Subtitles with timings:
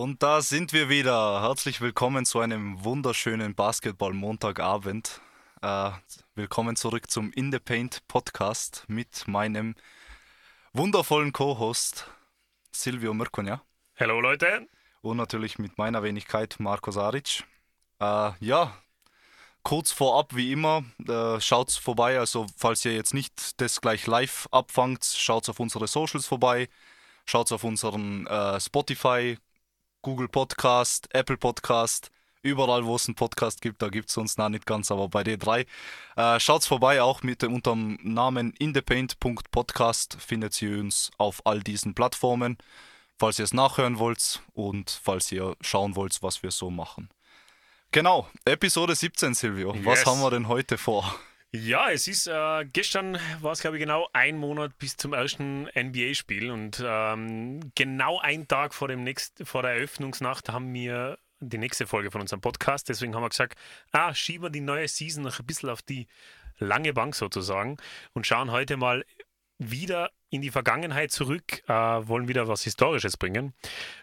[0.00, 1.42] Und da sind wir wieder.
[1.42, 5.20] Herzlich willkommen zu einem wunderschönen Basketball-Montagabend.
[5.60, 5.90] Äh,
[6.36, 9.74] willkommen zurück zum In the Paint Podcast mit meinem
[10.72, 12.08] wundervollen Co-Host
[12.70, 13.60] Silvio Mirkonja.
[13.98, 14.68] Hallo Leute.
[15.00, 17.42] Und natürlich mit meiner Wenigkeit Marco Saric.
[17.98, 18.78] Äh, ja,
[19.64, 22.20] kurz vorab wie immer, äh, schaut's vorbei.
[22.20, 26.68] Also falls ihr jetzt nicht das gleich live abfangt, schaut auf unsere Socials vorbei.
[27.26, 29.36] Schaut auf unseren äh, Spotify,
[30.02, 32.10] Google Podcast, Apple Podcast,
[32.42, 35.22] überall wo es einen Podcast gibt, da gibt es uns noch nicht ganz, aber bei
[35.22, 35.66] D3.
[36.16, 41.60] Äh, schaut's vorbei, auch mit dem unter dem Namen inthepaint.podcast findet ihr uns auf all
[41.60, 42.58] diesen Plattformen,
[43.18, 47.10] falls ihr es nachhören wollt und falls ihr schauen wollt, was wir so machen.
[47.90, 49.74] Genau, Episode 17, Silvio.
[49.74, 49.86] Yes.
[49.86, 51.18] Was haben wir denn heute vor?
[51.50, 55.66] Ja, es ist äh, gestern war es glaube ich genau ein Monat bis zum ersten
[55.74, 61.56] NBA-Spiel und ähm, genau ein Tag vor dem nächsten, vor der Eröffnungsnacht haben wir die
[61.56, 62.90] nächste Folge von unserem Podcast.
[62.90, 63.58] Deswegen haben wir gesagt,
[63.92, 66.06] ah, schieben wir die neue Season noch ein bisschen auf die
[66.58, 67.78] lange Bank sozusagen
[68.12, 69.06] und schauen heute mal
[69.58, 73.54] wieder in die Vergangenheit zurück, äh, wollen wieder was Historisches bringen.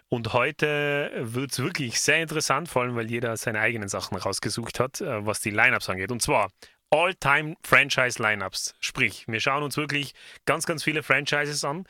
[0.09, 4.79] Und heute wird es wirklich sehr interessant, vor allem weil jeder seine eigenen Sachen rausgesucht
[4.79, 6.11] hat, äh, was die Lineups angeht.
[6.11, 6.49] Und zwar
[6.89, 8.75] All-Time-Franchise-Lineups.
[8.79, 10.13] Sprich, wir schauen uns wirklich
[10.45, 11.85] ganz, ganz viele Franchises an.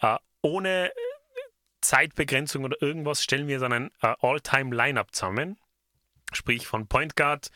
[0.00, 0.92] Äh, ohne
[1.80, 5.58] Zeitbegrenzung oder irgendwas stellen wir dann ein äh, All-Time-Lineup zusammen.
[6.32, 7.50] Sprich, von Point Guard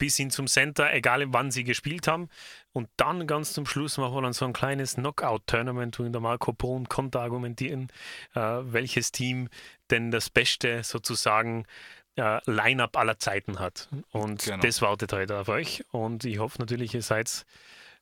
[0.00, 2.28] bis hin zum Center, egal wann sie gespielt haben.
[2.72, 6.22] Und dann ganz zum Schluss machen wir dann so ein kleines Knockout-Tournament, wo in der
[6.22, 7.88] Marco Brun konnte argumentieren,
[8.34, 9.48] äh, welches Team
[9.90, 11.66] denn das Beste sozusagen äh,
[12.16, 13.88] Line-up aller Zeiten hat.
[14.12, 14.58] Und genau.
[14.58, 15.84] das wartet heute auf euch.
[15.90, 17.46] Und ich hoffe natürlich, ihr seid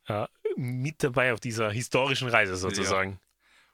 [0.07, 3.11] äh, mit dabei auf dieser historischen Reise sozusagen.
[3.11, 3.17] Ja.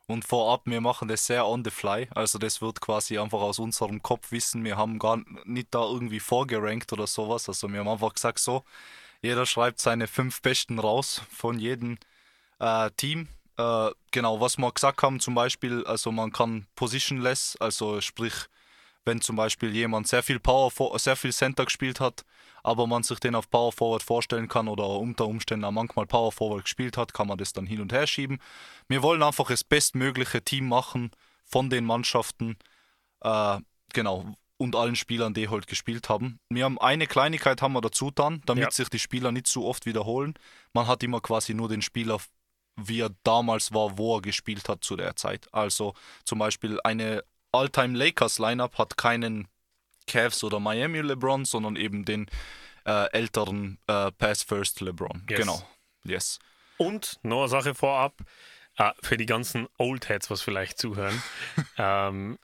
[0.07, 2.07] Und vorab, wir machen das sehr on the fly.
[2.13, 4.63] Also das wird quasi einfach aus unserem Kopf wissen.
[4.63, 7.47] Wir haben gar nicht da irgendwie vorgerankt oder sowas.
[7.49, 8.63] Also wir haben einfach gesagt so,
[9.21, 11.97] jeder schreibt seine fünf Besten raus von jedem
[12.59, 13.27] äh, Team.
[13.57, 18.33] Äh, genau, was wir gesagt haben zum Beispiel, also man kann positionless, also sprich
[19.05, 22.25] wenn zum Beispiel jemand sehr viel Power, sehr viel Center gespielt hat,
[22.63, 26.31] aber man sich den auf Power Forward vorstellen kann oder unter Umständen auch manchmal Power
[26.31, 28.39] Forward gespielt hat, kann man das dann hin und her schieben.
[28.87, 31.11] Wir wollen einfach das bestmögliche Team machen
[31.45, 32.57] von den Mannschaften,
[33.21, 33.59] äh,
[33.93, 36.39] genau, und allen Spielern, die halt gespielt haben.
[36.49, 38.71] Wir haben eine Kleinigkeit haben wir dazu dann, damit ja.
[38.71, 40.33] sich die Spieler nicht zu oft wiederholen.
[40.73, 42.19] Man hat immer quasi nur den Spieler
[42.77, 45.47] wie er damals war, wo er gespielt hat zu der Zeit.
[45.53, 45.93] Also
[46.23, 47.23] zum Beispiel eine
[47.55, 49.47] All-Time Lakers Lineup hat keinen
[50.07, 52.27] Cavs oder Miami LeBron, sondern eben den
[52.85, 55.25] äh, älteren äh, Pass First LeBron.
[55.29, 55.39] Yes.
[55.39, 55.69] Genau.
[56.03, 56.39] Yes.
[56.77, 58.21] Und noch eine Sache vorab,
[58.77, 61.21] äh, für die ganzen Old Heads, was vielleicht zuhören.
[61.77, 62.37] ähm,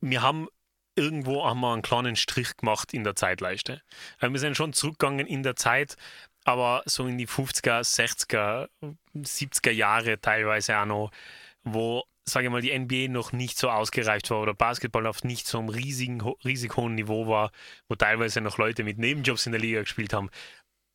[0.00, 0.48] wir haben
[0.96, 3.82] irgendwo haben wir einen kleinen Strich gemacht in der Zeitleiste.
[4.20, 5.96] Äh, wir sind schon zurückgegangen in der Zeit,
[6.44, 8.68] aber so in die 50er, 60er,
[9.14, 11.10] 70er Jahre teilweise auch noch,
[11.62, 15.46] wo sage ich mal, die NBA noch nicht so ausgereift war oder Basketball auf nicht
[15.46, 17.50] so einem riesigen, riesig hohen Niveau war,
[17.88, 20.30] wo teilweise noch Leute mit Nebenjobs in der Liga gespielt haben,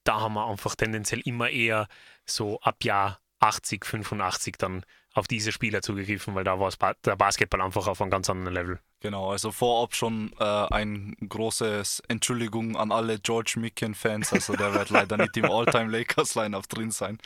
[0.03, 1.87] da haben wir einfach tendenziell immer eher
[2.25, 6.71] so ab Jahr 80, 85 dann auf diese Spieler zugegriffen, weil da war
[7.05, 8.79] der Basketball einfach auf einem ganz anderen Level.
[8.99, 14.33] Genau, also vorab schon äh, ein großes Entschuldigung an alle George Micken-Fans.
[14.33, 17.17] Also der wird leider nicht im All-Time Lakers-Lineup drin sein.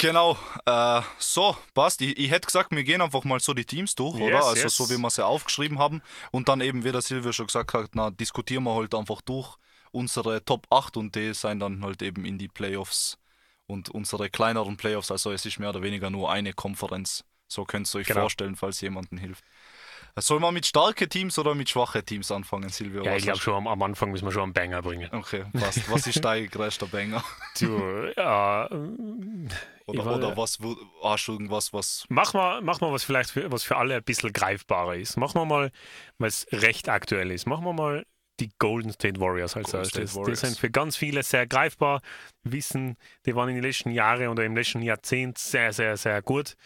[0.00, 2.00] Genau, äh, so, passt.
[2.00, 4.44] Ich, ich, hätte gesagt, wir gehen einfach mal so die Teams durch, yes, oder?
[4.44, 4.76] Also yes.
[4.76, 6.00] so wie wir sie aufgeschrieben haben.
[6.30, 9.56] Und dann eben, wie der Silvio schon gesagt hat, na, diskutieren wir halt einfach durch
[9.92, 13.18] unsere Top 8 und die sind dann halt eben in die Playoffs
[13.66, 15.10] und unsere kleineren Playoffs.
[15.10, 17.24] Also es ist mehr oder weniger nur eine Konferenz.
[17.46, 18.20] So könnt ihr euch genau.
[18.20, 19.44] vorstellen, falls jemandem hilft.
[20.18, 23.04] Soll man mit starken Teams oder mit schwachen Teams anfangen, Silvio?
[23.04, 25.08] Ja, ich glaube schon am, am, Anfang müssen wir schon einen Banger bringen.
[25.12, 25.90] Okay, passt.
[25.90, 27.24] Was ist dein größter Banger?
[27.58, 28.68] Du, ja.
[29.86, 30.58] Oder, war, oder was
[31.02, 32.04] hast du irgendwas, was.
[32.08, 35.16] Mach mal, mach mal was vielleicht für, was für alle ein bisschen greifbarer ist.
[35.16, 35.70] Machen wir mal,
[36.18, 37.46] was recht aktuell ist.
[37.46, 38.04] Machen wir mal
[38.40, 40.14] die Golden State Warriors als erstes.
[40.14, 42.00] Die sind für ganz viele sehr greifbar,
[42.42, 42.96] wissen,
[43.26, 46.56] die waren in den letzten Jahren oder im letzten Jahrzehnt sehr, sehr, sehr gut.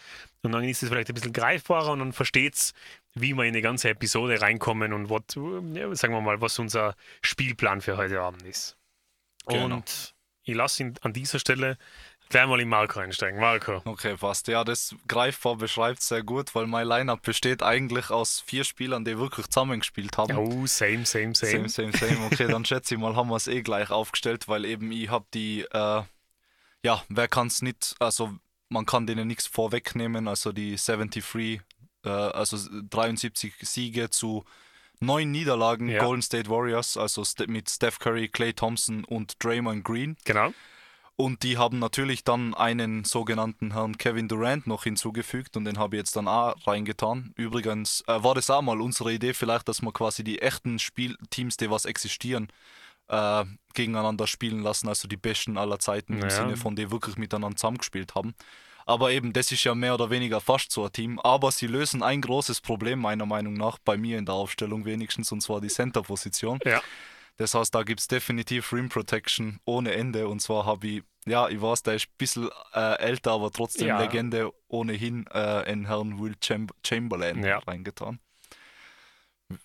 [0.45, 2.73] Und dann ist es vielleicht ein bisschen greifbarer und dann versteht es,
[3.13, 5.33] wie wir in die ganze Episode reinkommen und was,
[5.99, 8.77] sagen wir mal, was unser Spielplan für heute Abend ist.
[9.47, 9.75] Genau.
[9.75, 10.13] Und
[10.43, 11.77] ich lasse ihn an dieser Stelle
[12.29, 13.39] gleich mal in Marco einsteigen.
[13.39, 13.81] Marco.
[13.85, 14.47] Okay, passt.
[14.47, 19.17] Ja, das greifbar beschreibt sehr gut, weil mein Lineup besteht eigentlich aus vier Spielern, die
[19.17, 20.37] wirklich zusammengespielt haben.
[20.37, 21.69] Oh, same, same, same.
[21.69, 22.25] Same, same, same.
[22.25, 25.25] Okay, dann schätze ich mal, haben wir es eh gleich aufgestellt, weil eben ich habe
[25.33, 26.03] die, äh,
[26.83, 28.33] ja, wer kann es nicht, also
[28.69, 31.61] man kann denen nichts vorwegnehmen, also die 73
[32.03, 32.57] äh, also
[32.89, 34.45] 73 Siege zu
[34.99, 36.03] neun Niederlagen Ja.
[36.03, 40.17] Golden State Warriors, also mit Steph Curry, Clay Thompson und Draymond Green.
[40.23, 40.53] Genau.
[41.17, 45.95] Und die haben natürlich dann einen sogenannten Herrn Kevin Durant noch hinzugefügt und den habe
[45.95, 47.31] ich jetzt dann auch reingetan.
[47.37, 51.55] Übrigens äh, war das auch mal unsere Idee, vielleicht, dass wir quasi die echten Spielteams,
[51.55, 52.49] die was existieren,
[53.07, 56.29] äh, gegeneinander spielen lassen, also die besten aller Zeiten im Ja.
[56.29, 58.33] Sinne von, die wirklich miteinander zusammengespielt haben.
[58.87, 61.19] Aber eben, das ist ja mehr oder weniger fast so ein Team.
[61.19, 65.31] Aber sie lösen ein großes Problem, meiner Meinung nach, bei mir in der Aufstellung wenigstens,
[65.31, 66.59] und zwar die Center-Position.
[66.63, 66.81] Ja.
[67.37, 70.27] Das heißt, da gibt es definitiv Rim Protection ohne Ende.
[70.27, 73.87] Und zwar habe ich, ja, ich weiß, der ist ein bisschen äh, älter, aber trotzdem
[73.87, 73.99] Ja.
[73.99, 77.57] Legende ohnehin äh, in Herrn Will Chamber Chamberlain Ja.
[77.59, 78.19] reingetan.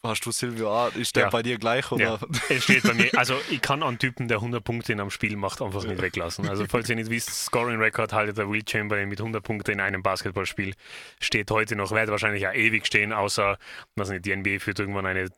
[0.02, 0.94] Hast du Silvio auch?
[0.94, 1.30] Ist der Ja.
[1.30, 1.90] bei dir gleich?
[1.90, 2.04] Oder?
[2.04, 2.18] Ja,
[2.50, 3.08] es steht bei mir.
[3.16, 6.46] Also, ich kann einen Typen, der 100 Punkte in einem Spiel macht, einfach nicht weglassen.
[6.48, 9.80] Also, falls ihr nicht wisst, Scoring Record haltet der Will Chamberlain mit 100 Punkten in
[9.80, 10.74] einem Basketballspiel.
[11.20, 13.56] Steht heute noch, wird wahrscheinlich auch ewig stehen, außer,
[13.96, 15.28] weiß nicht, die NBA führt irgendwann eine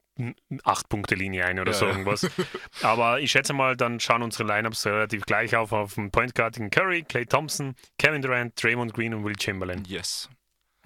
[0.64, 1.92] 8-Punkte-Linie ein oder Ja, so ja.
[1.92, 2.26] irgendwas.
[2.82, 5.72] Aber ich schätze mal, dann schauen unsere Lineups relativ gleich auf.
[5.72, 9.84] Auf dem Point Guard in Curry, Clay Thompson, Kevin Durant, Draymond Green und Will Chamberlain.
[9.86, 10.28] yes.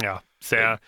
[0.02, 0.79] Ja, sehr,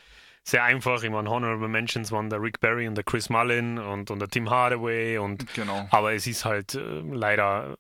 [0.49, 1.03] sehr einfach.
[1.03, 4.29] Ich meine, Honorable Mentions waren der Rick Barry und der Chris Mullin und, und der
[4.29, 5.87] Tim Hardaway und Genau.
[5.91, 7.77] aber es ist halt äh, leider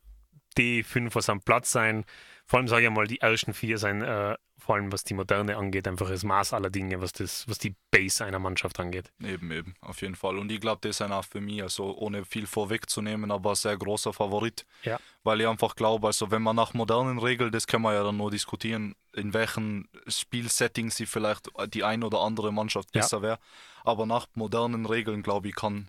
[0.56, 2.04] die fünf, was am Platz sein.
[2.48, 5.58] Vor allem sage ich mal, die ersten vier sein, äh, vor allem was die Moderne
[5.58, 9.12] angeht, einfach das Maß aller Dinge, was das, was die Base einer Mannschaft angeht.
[9.22, 10.38] Eben, eben, auf jeden Fall.
[10.38, 13.76] Und ich glaube, das ist einer für mich, also ohne viel vorwegzunehmen, aber ein sehr
[13.76, 14.64] großer Favorit.
[14.82, 14.98] Ja.
[15.24, 18.16] Weil ich einfach glaube, also wenn man nach modernen Regeln, das kann man ja dann
[18.16, 23.02] nur diskutieren, in welchen Spielsettings sie vielleicht die ein oder andere Mannschaft Ja.
[23.02, 23.38] besser wäre.
[23.84, 25.88] Aber nach modernen Regeln, glaube ich, kann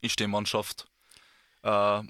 [0.00, 0.86] ich die Mannschaft,
[1.64, 2.02] äh,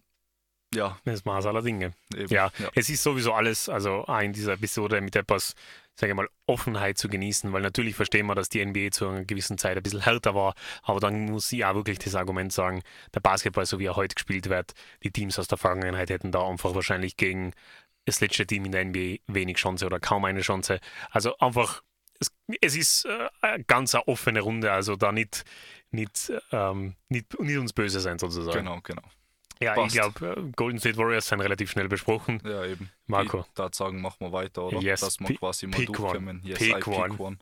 [0.74, 1.92] ja, Das Maß aller Dinge.
[2.14, 2.32] eben.
[2.32, 5.54] Ja, es ist sowieso alles, also in dieser Episode mit etwas,
[5.94, 9.24] sage ich mal, Offenheit zu genießen, weil natürlich verstehen wir, dass die NBA zu einer
[9.24, 12.82] gewissen Zeit ein bisschen härter war, aber dann muss ich auch wirklich das Argument sagen,
[13.14, 14.72] der Basketball, so wie er heute gespielt wird,
[15.02, 17.52] die Teams aus der Vergangenheit hätten da einfach wahrscheinlich gegen
[18.04, 20.80] das letzte Team in der NBA wenig Chance oder kaum eine Chance.
[21.10, 21.82] Also einfach,
[22.18, 25.44] es, es ist äh, eine ganz offene Runde, also da nicht,
[25.90, 28.58] nicht, ähm, nicht, nicht uns böse sein sozusagen.
[28.58, 29.02] Genau, genau.
[29.62, 29.94] Ja, Passt.
[29.94, 32.40] ich glaube, Golden State Warriors sind relativ schnell besprochen.
[32.44, 32.90] Ja, eben.
[33.06, 33.44] Marco.
[33.52, 34.78] Ich würde sagen, machen wir weiter, oder?
[34.80, 36.40] Yes, Dass wir quasi mal pick durchkommen.
[36.40, 36.48] one.
[36.48, 37.38] Yes, Pick I one.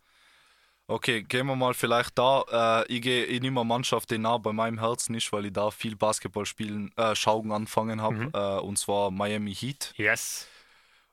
[0.91, 2.83] Okay, gehen wir mal vielleicht da.
[2.89, 5.53] Äh, ich gehe ich nehme eine Mannschaft, die nah bei meinem Herzen ist, weil ich
[5.53, 8.15] da viel Basketball spielen, äh, schauen angefangen habe.
[8.17, 8.31] Mhm.
[8.33, 9.93] Äh, und zwar Miami Heat.
[9.97, 10.49] Yes.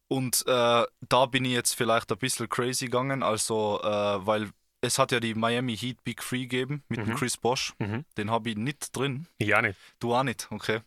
[0.08, 4.50] Und äh, da bin ich jetzt vielleicht ein bisschen crazy gegangen, also äh, weil
[4.86, 7.16] es hat ja die Miami Heat Big Free gegeben mit dem Mhm.
[7.16, 7.74] Chris Bosch.
[7.80, 8.06] Mhm.
[8.18, 9.28] Den habe ich nicht drin.
[9.40, 9.78] Ja, nicht.
[10.00, 10.82] Du auch nicht, okay.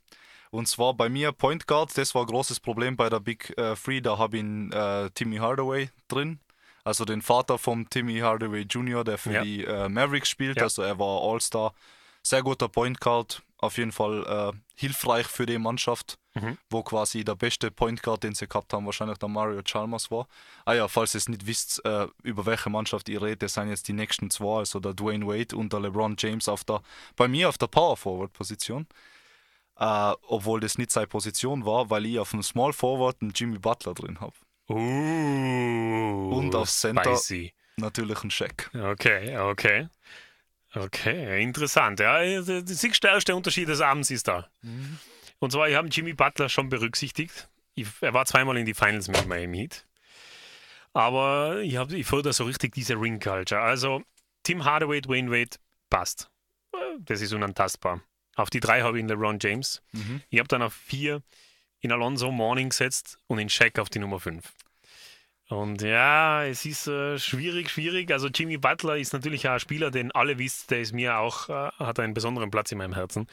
[0.50, 3.76] Und zwar bei mir Point Guard, das war ein großes Problem bei der Big äh,
[3.76, 6.40] Free, da habe ich einen, äh, Timmy Hardaway drin.
[6.84, 9.42] Also den Vater vom Timmy Hardaway Jr., der für Ja.
[9.42, 10.56] die äh, Mavericks spielt.
[10.56, 10.62] Ja.
[10.62, 11.74] Also er war All-Star.
[12.22, 13.42] Sehr guter Point Guard.
[13.58, 14.24] Auf jeden Fall
[14.54, 16.58] äh, hilfreich für die Mannschaft, Mhm.
[16.70, 20.26] wo quasi der beste Point Guard, den sie gehabt haben, wahrscheinlich der Mario Chalmers war.
[20.64, 23.68] Ah ja, falls ihr es nicht wisst, äh, über welche Mannschaft ihr redet, das sind
[23.68, 26.82] jetzt die nächsten zwei, also der Dwayne Wade und der LeBron James auf der,
[27.16, 28.86] bei mir auf der Power Forward Position.
[29.80, 33.58] Äh, obwohl das nicht seine Position war, weil ich auf dem Small Forward einen Jimmy
[33.58, 34.34] Butler drin habe.
[34.68, 37.52] Uh, Und auf Center- Spicy.
[37.76, 38.70] Natürlich ein Check.
[38.74, 39.88] Okay, okay.
[40.74, 42.00] Okay, interessant.
[42.00, 44.48] Ja, der der stärkste Unterschied des Abends ist da.
[45.38, 47.48] Und zwar, ich habe Jimmy Butler schon berücksichtigt.
[47.74, 49.86] Ich, er war zweimal in die Finals mit Miami Heat.
[50.92, 53.60] Aber ich, hab, ich fördere so richtig diese Ring Culture.
[53.60, 54.02] Also,
[54.42, 55.56] Tim Hardaway, Dwayne Wade,
[55.90, 56.30] passt.
[57.00, 58.00] Das ist unantastbar.
[58.34, 59.82] Auf die drei habe ich in LeBron James.
[59.92, 60.22] Mhm.
[60.30, 61.22] Ich habe dann auf vier
[61.80, 64.52] in Alonso Morning gesetzt und in Shaq auf die Nummer fünf.
[65.48, 68.10] Und ja, es ist äh, schwierig, schwierig.
[68.12, 71.48] Also Jimmy Butler ist natürlich auch ein Spieler, den alle wisst, der ist mir auch,
[71.48, 73.26] äh, hat einen besonderen Platz in meinem Herzen.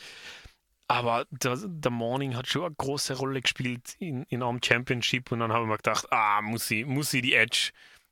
[0.87, 5.39] Aber der, der Morning hat schon eine große Rolle gespielt in, in einem Championship und
[5.39, 7.71] dann habe ich mir gedacht, ah, muss ich, muss ich die Edge,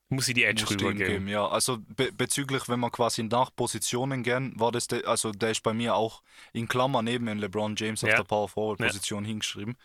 [0.10, 0.98] muss ich die Edge rübergeben.
[0.98, 1.48] geben, ja.
[1.48, 5.62] Also be bezüglich, wenn man quasi nach Positionen gern, war das, de, also der ist
[5.62, 8.18] bei mir auch in Klammer neben den LeBron James auf Ja.
[8.18, 9.78] der Power Forward Position hingeschrieben,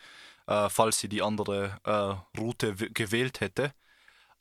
[0.47, 3.75] äh, falls sie die andere äh, Route gewählt hätte.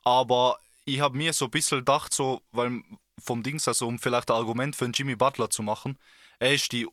[0.04, 2.80] Aber ich habe mir so ein bisschen gedacht, so, weil
[3.18, 5.98] vom Dings, also um vielleicht ein Argument für einen Jimmy Butler zu machen,
[6.38, 6.86] er ist die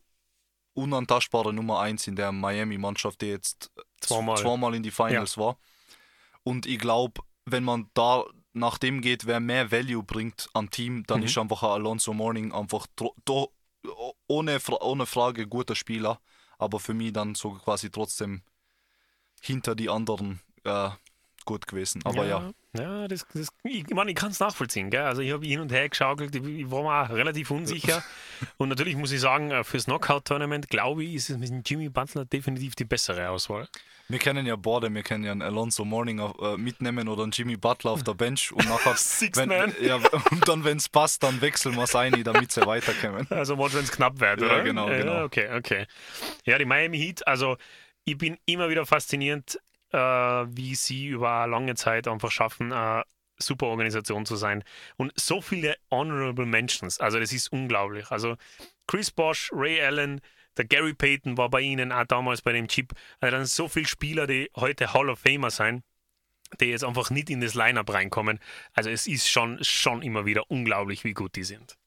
[0.76, 4.38] unantastbare Nummer 1 in der Miami-Mannschaft, die jetzt Zweimal.
[4.38, 5.58] zweimal in die Finals war.
[6.44, 11.04] Und ich glaube, wenn man da nach dem geht, wer mehr Value bringt am Team,
[11.08, 11.26] dann Mhm.
[11.26, 12.88] ist einfach ein Alonso Morning einfach
[14.28, 16.20] ohne, Fra ohne Frage guter Spieler,
[16.58, 18.44] aber für mich dann so quasi trotzdem
[19.42, 20.90] hinter die anderen äh,
[21.46, 22.02] gut gewesen.
[22.04, 22.52] Aber ja.
[22.78, 24.90] Ja, das, das, ich, meine, ich kann es nachvollziehen.
[24.90, 25.04] Gell?
[25.04, 28.04] Also ich habe hin und her geschaukelt, ich, ich war mir auch relativ unsicher.
[28.58, 32.26] und natürlich muss ich sagen, äh, fürs Knockout-Tournament, glaube ich, ist es mit Jimmy Butler
[32.26, 33.68] definitiv die bessere Auswahl.
[34.08, 37.32] Wir kennen ja beide, wir können ja einen Alonso Morning auf, äh, mitnehmen oder einen
[37.32, 39.74] Jimmy Butler auf der Bench und nachher, Six wenn, Man.
[39.82, 43.26] ja, und dann, wenn es passt, dann wechseln wir es ein, damit sie weiterkommen.
[43.32, 44.64] Also wenn es knapp wird, Ja, oder?
[44.64, 45.24] genau, Ja, genau.
[45.24, 45.88] Okay, okay.
[46.46, 47.58] Ja, die Miami Heat, also
[48.04, 49.60] ich bin immer wieder fasziniert, äh,
[49.96, 53.04] wie sie über eine lange Zeit einfach schaffen, eine
[53.38, 54.64] super Organisation zu sein.
[54.98, 58.12] Und so viele Honorable Mentions, also das ist unglaublich.
[58.12, 58.38] Also
[58.88, 60.22] Chris Bosch, Ray Allen,
[60.58, 62.94] der Gary Payton war bei ihnen auch damals bei dem Chip.
[63.20, 65.84] Also dann so viele Spieler, die heute Hall of Famer sein,
[66.60, 68.40] die jetzt einfach nicht in das Lineup reinkommen.
[68.74, 71.78] Also es ist schon, schon immer wieder unglaublich, wie gut die sind.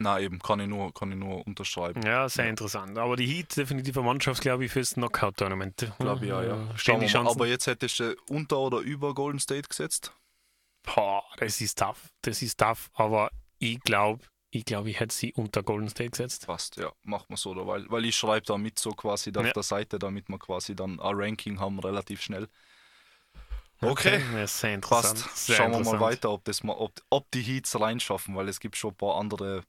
[0.00, 2.02] Na eben, kann ich nur, kann ich nur unterschreiben.
[2.06, 2.96] Ja, sehr interessant.
[2.98, 5.92] Aber die Heat definitiv eine Mannschaft, glaube ich, fürs Knockout-Tournament.
[5.98, 6.56] Glaube ich ja, ja.
[6.76, 7.06] Stehen Schauen die.
[7.08, 7.34] Chancen.
[7.34, 10.12] Aber jetzt hättest du unter oder über Golden State gesetzt?
[10.84, 11.98] Boah, das ist tough.
[12.22, 12.90] Das ist tough.
[12.94, 16.46] Aber ich glaube, ich glaube, ich hätte sie unter Golden State gesetzt.
[16.46, 17.66] Passt, ja, machen wir so, oder?
[17.66, 19.48] Weil, weil ich schreibe da mit so quasi da Ja.
[19.48, 22.48] auf der Seite, damit wir quasi dann ein Ranking haben, relativ schnell.
[23.80, 25.24] Okay, Ja, sehr interessant.
[25.24, 25.46] passt.
[25.46, 26.00] Sehr Schauen wir mal interessant.
[26.02, 29.16] weiter, ob, das mal, ob, ob die Heats reinschaffen, weil es gibt schon ein paar
[29.16, 29.62] andere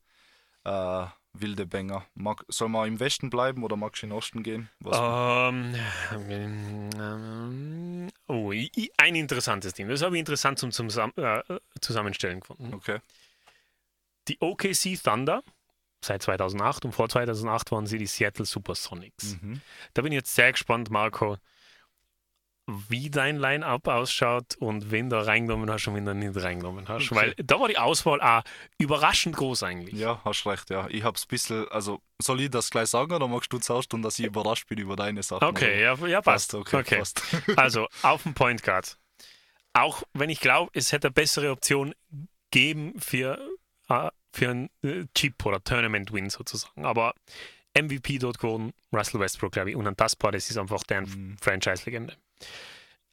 [0.70, 2.06] äh, wilde Banger.
[2.16, 4.70] Mag, soll man im Westen bleiben oder magst du in den Osten gehen?
[4.80, 5.76] Was, Ähm,
[6.98, 8.52] ähm, oh,
[8.98, 9.90] ein interessantes Team.
[9.90, 11.42] Das habe ich interessant zum, zum äh,
[11.82, 12.74] Zusammenstellen gefunden.
[12.74, 13.00] Okay.
[14.28, 15.44] Die OKC Thunder
[16.04, 19.38] seit 2008 und vor 2008 waren sie die Seattle Supersonics.
[19.42, 19.62] Mhm.
[19.94, 21.38] Da bin ich jetzt sehr gespannt, Marco,
[22.88, 27.12] wie dein Line-Up ausschaut und wen du reingenommen hast und wen du nicht reingenommen hast.
[27.12, 28.44] Weil da war die Auswahl auch
[28.78, 29.96] überraschend groß eigentlich.
[30.00, 30.88] Ja, hast recht, ja.
[30.90, 34.02] Ich hab's ein bisschen, also soll ich das gleich sagen oder magst du zuerst und
[34.02, 35.48] dass ich überrascht bin über deine Sachen?
[35.48, 36.52] Okay, ja, ja passt.
[36.52, 36.98] Passt, okay, okay.
[37.00, 37.22] passt.
[37.58, 38.98] Also auf dem Point Guard.
[39.74, 41.94] Auch wenn ich glaube, es hätte eine bessere Option
[42.52, 43.40] geben für,
[43.88, 46.86] äh, für einen äh, Chip oder Tournament Win sozusagen.
[46.86, 47.14] Aber
[47.78, 50.32] MVP dort geworden, Russell Westbrook, glaube ich, unantastbar.
[50.32, 51.38] Das ist einfach deren Mhm.
[51.40, 52.16] Franchise-Legende.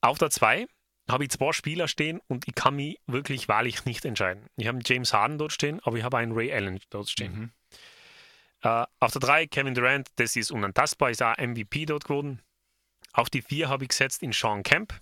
[0.01, 0.67] Auf der 2
[1.09, 4.47] habe ich zwei Spieler stehen und ich kann mich wirklich wahrlich nicht entscheiden.
[4.57, 7.33] Ich habe einen James Harden dort stehen, aber ich habe einen Ray Allen dort stehen.
[7.33, 7.53] Mhm.
[8.63, 12.41] Äh, auf der 3 Kevin Durant, das ist unantastbar, ist auch MVP dort geworden.
[13.13, 15.01] Auf die 4 habe ich gesetzt in Sean Kemp.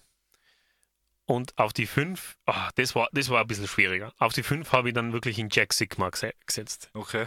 [1.27, 2.37] Und auf die 5,
[2.75, 4.13] das, war, das war ein bisschen schwieriger.
[4.19, 6.91] Auf die 5 habe ich dann wirklich in Jack Sigma gese- gesetzt.
[6.93, 7.27] Okay.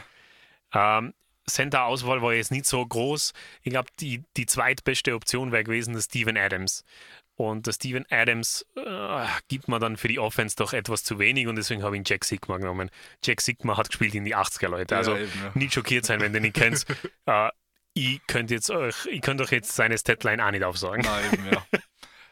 [0.72, 1.16] Ähm,
[1.50, 3.34] Center-Auswahl war jetzt nicht so groß.
[3.63, 6.84] Ich glaube, die, die zweitbeste Option wäre gewesen der Steven Adams.
[7.36, 11.48] Und der Steven Adams äh, gibt mir dann für die Offense doch etwas zu wenig
[11.48, 12.89] und deswegen habe ich ihn Jack Sigma genommen.
[13.24, 14.98] Jack Sigma hat gespielt in die 80er, Leute.
[14.98, 15.51] Also ja, eben, ja.
[15.54, 16.89] nicht schockiert sein, wenn du ihn nicht kennst.
[17.27, 17.50] äh,
[17.94, 21.01] ich könnte jetzt euch, ich könnte euch jetzt seine Statline auch nicht aufsagen.
[21.01, 21.80] Nein, eben, ja.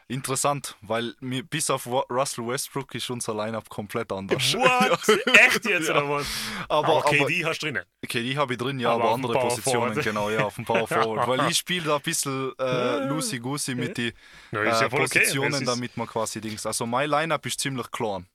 [0.08, 4.54] Interessant, weil mir, bis auf Russell Westbrook ist unser Lineup komplett anders.
[4.54, 5.00] What?
[5.40, 6.26] Echt jetzt oder was?
[6.68, 7.84] Aber, okay, aber die hast du drinnen.
[8.04, 10.04] okay, die habe ich drin, ja, Aber aber, andere Positionen, Forward.
[10.04, 11.26] genau, ja, auf dem Power Forward.
[11.26, 14.12] weil ich spiele da ein bisschen äh, loosey-goosey mit den
[14.52, 14.96] Ja, ja äh, okay.
[14.96, 16.64] Positionen, ist- damit man quasi Dings.
[16.66, 18.26] Also mein Lineup ist ziemlich klein.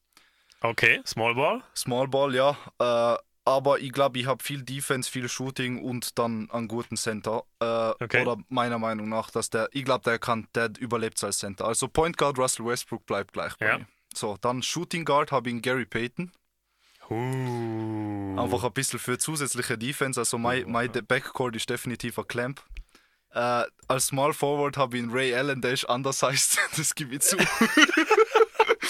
[0.59, 1.63] Okay, Small Ball.
[1.75, 2.55] Small Ball, ja.
[2.79, 7.43] Äh, aber ich glaube, ich habe viel Defense, viel Shooting und dann einen guten Center.
[7.59, 8.21] Äh, Okay.
[8.21, 11.65] Oder meiner Meinung nach, dass der, ich glaube, der kann, der überlebt als Center.
[11.65, 13.77] Also Point Guard Russell Westbrook bleibt gleich bei Ja.
[13.79, 13.87] mir.
[14.13, 16.31] So, dann Shooting Guard habe ich Gary Payton.
[17.09, 18.35] Uh.
[18.39, 20.19] Einfach ein bisschen für zusätzliche Defense.
[20.19, 22.61] Also mein, mein Backcourt ist definitiv ein Clamp.
[23.33, 27.37] Äh, als Small Forward habe ich Ray Allen, der ist undersized, das gebe ich zu.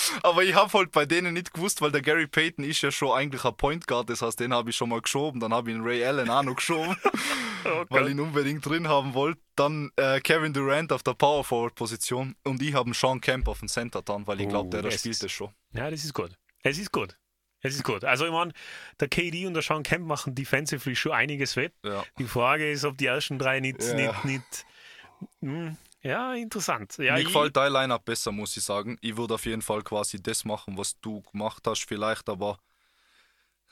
[0.24, 3.12] Aber ich habe halt bei denen nicht gewusst, weil der Gary Payton ist ja schon
[3.18, 5.76] eigentlich ein Point Guard, das heißt, den habe ich schon mal geschoben, dann habe ich
[5.76, 6.96] einen Ray Allen auch noch geschoben,
[7.66, 9.40] Oh weil ich ihn unbedingt drin haben wollte.
[9.56, 13.60] Dann äh, Kevin Durant auf der Power Forward Position und ich habe Sean Kemp auf
[13.60, 15.54] dem Center dann, weil ich glaube, Oh, der, der spielt ist- das schon.
[15.74, 16.32] Ja, das ist gut.
[16.64, 17.18] Es ist gut.
[17.64, 18.04] Es ist gut.
[18.04, 18.54] Also, ich meine,
[19.00, 21.74] der KD und der Sean Kemp machen defensively schon einiges wett.
[21.86, 22.04] Ja.
[22.18, 23.84] Die Frage ist, ob die ersten drei nicht.
[23.84, 23.94] Ja.
[23.94, 24.66] nicht, nicht
[25.42, 26.98] hm, ja, interessant.
[26.98, 28.98] Ja, Mir ich- gefällt dein Lineup besser, muss ich sagen.
[29.02, 32.58] Ich würde auf jeden Fall quasi das machen, was du gemacht hast, vielleicht, aber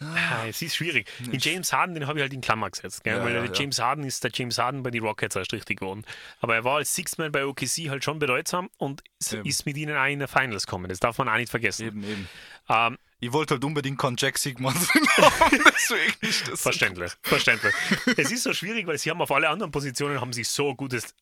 [0.01, 1.11] Ah, es ist schwierig.
[1.19, 3.03] Den James Harden, den habe ich halt in Klammer gesetzt.
[3.03, 3.17] Gell?
[3.17, 3.59] Ja, weil ja, der ja.
[3.59, 6.05] James Harden ist der James Harden bei den Rockets erst richtig geworden.
[6.39, 9.43] Aber er war als Six-Man bei OKC halt schon bedeutsam und Eben.
[9.45, 10.87] ist mit ihnen auch in der Finals gekommen.
[10.87, 11.85] Das darf man auch nicht vergessen.
[11.85, 12.29] eben, eben.
[12.69, 16.61] Ähm, Ich wollte halt unbedingt keinen Jack Sigma drin haben, deswegen ist das.
[16.61, 17.73] verständlich, verständlich.
[18.15, 21.13] es ist so schwierig, weil sie haben auf alle anderen Positionen haben sie so gutes,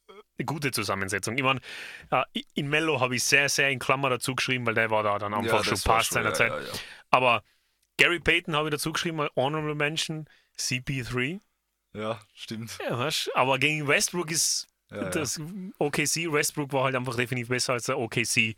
[0.45, 1.37] gute Zusammensetzung.
[1.37, 1.59] Ich meine,
[2.11, 5.17] äh, in Mello habe ich sehr, sehr in Klammer dazu geschrieben, weil der war da
[5.19, 6.51] dann einfach schon das war past seiner ja, Zeit.
[6.51, 6.73] Ja, ja.
[7.11, 7.43] Aber
[7.97, 10.27] Gary Payton habe ich dazu geschrieben, Honorable Mention,
[10.57, 11.39] CP3.
[11.93, 12.77] ja, stimmt.
[12.87, 15.09] Ja, weißt, aber gegen Westbrook ist Ja, ja.
[15.09, 15.39] das
[15.79, 18.55] OKC Westbrook war halt einfach definitiv besser als der OKC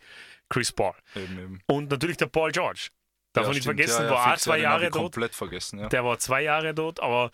[0.48, 0.94] Chris Paul.
[1.16, 1.60] Eben, eben.
[1.66, 2.88] Und natürlich der Paul George.
[3.32, 3.78] Darf Ja, man nicht stimmt.
[3.78, 4.94] vergessen, Ja, ja, war auch zwei ja, Jahre dort.
[5.14, 5.88] komplett vergessen, ja.
[5.88, 7.30] Der war zwei Jahre dort, aber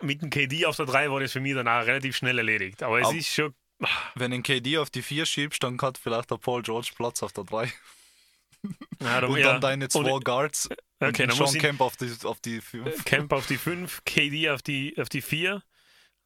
[0.00, 2.82] mit dem KD auf der 3 war das für mich dann auch relativ schnell erledigt.
[2.82, 3.54] Aber es Ab- ist schon.
[4.14, 7.32] Wenn den KD auf die 4 schiebst, dann hat vielleicht der Paul George Platz auf
[7.32, 7.72] der 3.
[9.00, 10.68] Ja, Und ja, dann deine zwei und Guards.
[10.98, 13.04] Okay, und dann Sean Kemp auf die, auf die 5.
[13.04, 15.62] Camp auf die 5, KD auf die, auf die 4.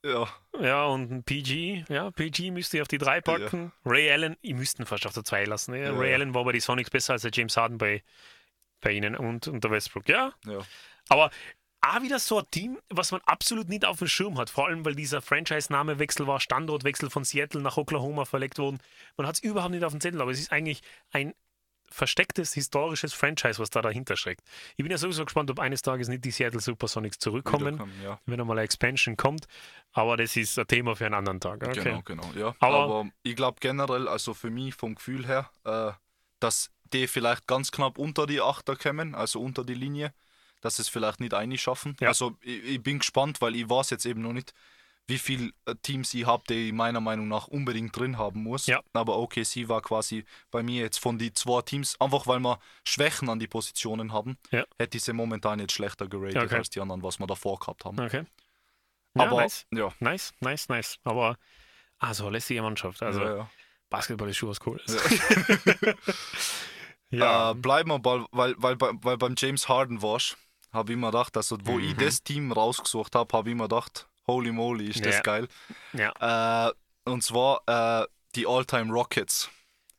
[0.04, 0.28] Ja.
[0.59, 1.85] Ja, und ein PG.
[1.88, 3.73] Ja, PG müsste ich auf die 3 packen.
[3.85, 5.75] Ray Allen, ich müsste ihn fast auf der 2 lassen.
[5.75, 5.83] Ja.
[5.83, 6.16] Ja, Ray ja.
[6.16, 8.02] Allen war bei den Sonics besser als der James Harden bei,
[8.80, 10.09] bei ihnen und, und der Westbrook.
[10.09, 10.61] Ja, ja.
[11.09, 11.30] aber
[11.82, 14.50] auch wieder so ein Team, was man absolut nicht auf dem Schirm hat.
[14.50, 18.78] Vor allem, weil dieser Franchise-Namewechsel war, Standortwechsel von Seattle nach Oklahoma verlegt worden.
[19.16, 21.34] Man hat es überhaupt nicht auf dem Zettel, aber es ist eigentlich ein
[21.92, 24.42] verstecktes historisches Franchise, was da dahinter steckt.
[24.76, 28.20] Ich bin ja sowieso gespannt, ob eines Tages nicht die Seattle Supersonics zurückkommen, ja.
[28.26, 29.46] wenn einmal eine Expansion kommt.
[29.92, 31.66] Aber das ist ein Thema für einen anderen Tag.
[31.66, 31.82] Okay.
[31.82, 32.54] Genau, genau, ja.
[32.60, 35.90] Aber- Aber, ich glaube generell, also für mich vom Gefühl her, äh,
[36.38, 40.12] dass die vielleicht ganz knapp unter die Achter kommen, also unter die Linie,
[40.61, 41.97] dass sie es vielleicht nicht einschaffen.
[42.00, 42.09] Ja.
[42.09, 44.52] Also ich, ich bin gespannt, weil ich weiß jetzt eben noch nicht,
[45.07, 45.50] wie viele
[45.83, 48.67] Teams ich habe, die ich meiner Meinung nach unbedingt drin haben muss.
[48.67, 48.81] Ja.
[48.93, 53.29] Aber OKC war quasi bei mir jetzt von die zwei Teams, einfach weil wir Schwächen
[53.29, 54.64] an die Positionen haben, Ja.
[54.79, 56.55] hätte ich sie momentan jetzt schlechter geratet Okay.
[56.57, 57.99] als die anderen, was wir davor gehabt haben.
[57.99, 58.25] Okay.
[59.14, 59.67] Ja, Aber nice.
[59.73, 60.99] ja, nice, nice, nice.
[61.02, 61.37] Aber
[61.99, 63.02] also lässige Mannschaft.
[63.02, 63.50] Also ja, ja.
[63.88, 64.85] Basketball ist schon was Cooles.
[67.12, 70.37] Äh, bleiben wir weil, weil, weil, weil beim James Harden warst,
[70.72, 71.98] habe ich mir gedacht, also wo ich Mhm.
[71.98, 75.22] das Team rausgesucht habe, habe ich mir gedacht, holy moly, ist das Ja.
[75.22, 75.48] geil.
[75.92, 76.68] ja.
[76.68, 76.72] Äh,
[77.04, 79.50] und zwar äh, die All-Time Rockets.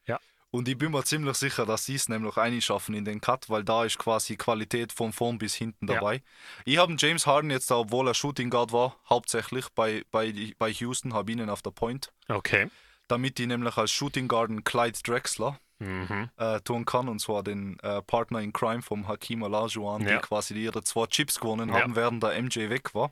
[0.05, 0.19] Ja.
[0.51, 3.63] Und ich bin mir ziemlich sicher, dass sie es nämlich einschaffen in den Cut, weil
[3.63, 5.95] da ist quasi Qualität von vorn bis hinten Ja.
[5.95, 6.21] dabei.
[6.65, 11.13] Ich habe James Harden jetzt, obwohl er Shooting Guard war, hauptsächlich bei, bei, bei Houston,
[11.13, 12.69] habe ihn auf der Point, Okay.
[13.07, 16.29] damit die nämlich als Shooting Guard Clyde Drexler Mhm.
[16.37, 20.15] äh, tun kann, und zwar den äh, Partner in Crime vom Hakim Olajuwon, Ja.
[20.17, 21.81] die quasi ihre zwei Chips gewonnen Ja.
[21.81, 23.11] haben, während der MJ weg war.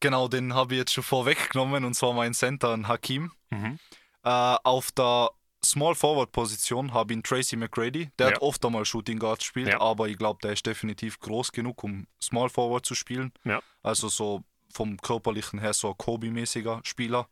[0.00, 3.32] Genau, den habe ich jetzt schon vorweggenommen, und zwar mein Center, ein Hakim.
[3.50, 3.78] Mhm.
[4.24, 4.28] Äh,
[4.64, 5.30] auf der
[5.64, 8.10] Small Forward Position habe ich Tracy McGrady.
[8.18, 8.34] Der Ja.
[8.34, 9.80] hat oft einmal Shooting Guard gespielt, Ja.
[9.80, 13.32] aber ich glaube, der ist definitiv groß genug, um Small Forward zu spielen.
[13.44, 13.60] Ja.
[13.82, 14.42] Also so
[14.74, 17.28] vom körperlichen her so ein Kobe-mäßiger Spieler.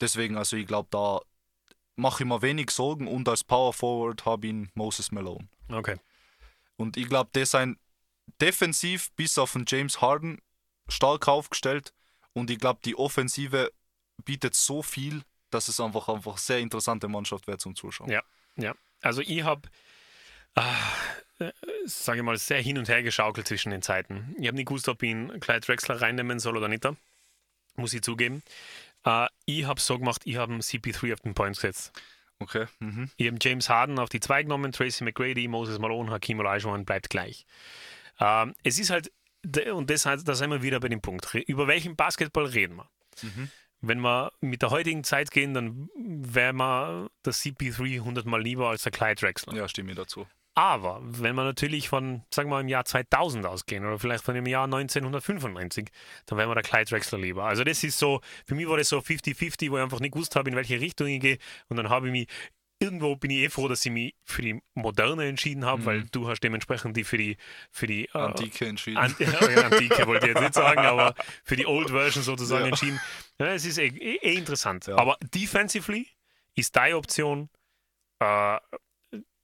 [0.00, 1.20] Deswegen, also ich glaube, da
[1.96, 5.48] mache ich mir wenig Sorgen und als Power Forward habe ich ihn Moses Malone.
[5.68, 5.96] Okay.
[6.76, 7.78] Und ich glaube, der sein
[8.40, 10.40] defensiv bis auf den James Harden
[10.88, 11.92] stark aufgestellt
[12.32, 13.72] und ich glaube, die Offensive
[14.24, 18.10] bietet so viel, dass es einfach einfach sehr interessante Mannschaft wäre zum Zuschauen.
[18.10, 18.22] Ja.
[18.56, 18.74] Ja.
[19.02, 19.68] Also ich habe,
[20.54, 21.52] äh,
[21.84, 24.34] sage ich mal, sehr hin und her geschaukelt zwischen den Zeiten.
[24.38, 26.86] Ich habe nicht gewusst, ob ich ihn Clyde Drexler reinnehmen soll oder nicht.
[27.76, 28.42] Muss ich zugeben.
[29.06, 31.92] Äh, ich habe so gemacht, ich habe einen CP3 auf den Point gesetzt.
[32.38, 32.66] Okay.
[32.80, 33.10] Mhm.
[33.16, 37.08] Ich habe James Harden auf die 2 genommen, Tracy McGrady, Moses Malone, Hakim Olajuwon bleibt
[37.08, 37.46] gleich.
[38.20, 39.10] Ähm, es ist halt,
[39.72, 42.90] und das, da sind wir wieder bei dem Punkt, über welchen Basketball reden wir?
[43.22, 43.50] Mhm.
[43.80, 48.82] Wenn wir mit der heutigen Zeit gehen, dann wäre mir der CP3 hundertmal lieber als
[48.82, 49.54] der Clyde Drexler.
[49.54, 50.26] Ja, stimme ich dazu.
[50.58, 54.46] Aber wenn wir natürlich von, sagen wir, im Jahr 2000 ausgehen oder vielleicht von dem
[54.46, 55.90] Jahr 1995,
[56.24, 57.44] dann wäre mir der Clyde Drexler lieber.
[57.44, 60.34] Also das ist so, für mich war das so 50-50, wo ich einfach nicht gewusst
[60.34, 61.38] habe, in welche Richtung ich gehe.
[61.68, 62.28] Und dann habe ich mich,
[62.78, 65.86] irgendwo bin ich eh froh, dass ich mich für die Moderne entschieden habe, Mhm.
[65.86, 67.36] weil du hast dementsprechend die für die,
[67.70, 68.96] für die äh, Antike entschieden.
[68.96, 69.28] Ant ja,
[69.64, 71.14] Antike wollte ich jetzt nicht sagen, aber
[71.44, 72.68] für die Old Version sozusagen Ja.
[72.68, 72.98] entschieden.
[73.38, 74.86] Ja, es ist eh, eh, eh interessant.
[74.86, 74.96] Ja.
[74.96, 76.08] Aber defensively
[76.54, 77.50] ist deine Option,
[78.20, 78.56] äh,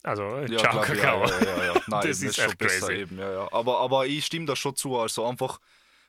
[0.02, 1.26] also ja, Ciao glaub Kakao.
[1.26, 1.82] ja, ja, ja, ja.
[1.86, 3.00] Nein, Das eben, ist schon besser crazy.
[3.00, 3.52] eben, ja, ja.
[3.52, 4.98] Aber, aber ich stimme da schon zu.
[4.98, 5.60] Also einfach,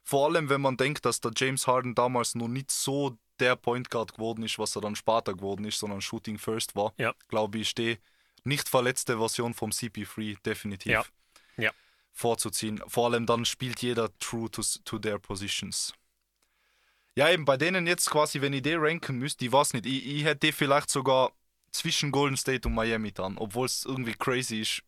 [0.03, 3.89] vor allem wenn man denkt, dass der James Harden damals noch nicht so der Point
[3.89, 7.13] Guard geworden ist, was er dann später geworden ist, sondern Shooting First war, Ja.
[7.27, 7.97] glaube ich, die
[8.43, 11.03] nicht verletzte Version vom CP3 definitiv Ja.
[11.57, 11.71] Ja.
[12.11, 12.81] vorzuziehen.
[12.87, 15.93] Vor allem dann spielt jeder true to, to their positions.
[17.15, 20.05] Ja, eben bei denen jetzt quasi, wenn ich die ranken müsste, ich weiß nicht, ich,
[20.05, 21.31] ich hätte vielleicht sogar
[21.73, 24.83] zwischen Golden State und Miami dann, obwohl es irgendwie crazy ist.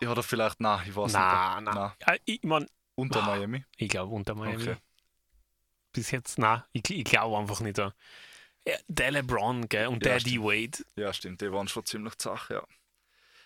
[0.00, 1.72] Ja, oder vielleicht, na, ich weiß Na, nicht.
[1.74, 1.96] na.
[2.06, 3.36] Ja, ich mein, Unter Boah.
[3.36, 3.64] Miami.
[3.76, 4.62] ich glaube unter Miami.
[4.62, 4.76] Okay.
[5.92, 7.78] Bis jetzt, na, ich, ich glaube einfach nicht.
[7.78, 7.92] Ja,
[8.88, 10.20] der LeBron, gell, und Ja, der.
[10.20, 10.84] D-Wade.
[10.96, 12.62] Ja, stimmt, die waren schon ziemlich zach, ja.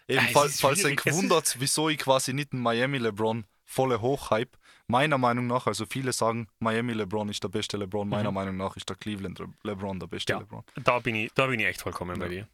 [0.08, 4.58] Eben, es falls, ihr ist- gewundert, wieso ich quasi nicht einen Miami LeBron volle Hochhype.
[4.90, 8.08] Meiner Meinung nach, also viele sagen, Miami LeBron ist der beste LeBron.
[8.08, 8.34] Meiner Mhm.
[8.34, 10.38] Meinung nach ist der Cleveland Le- LeBron der beste Ja.
[10.40, 10.64] LeBron.
[10.84, 12.48] Da bin ich, da bin ich echt vollkommen bei dir.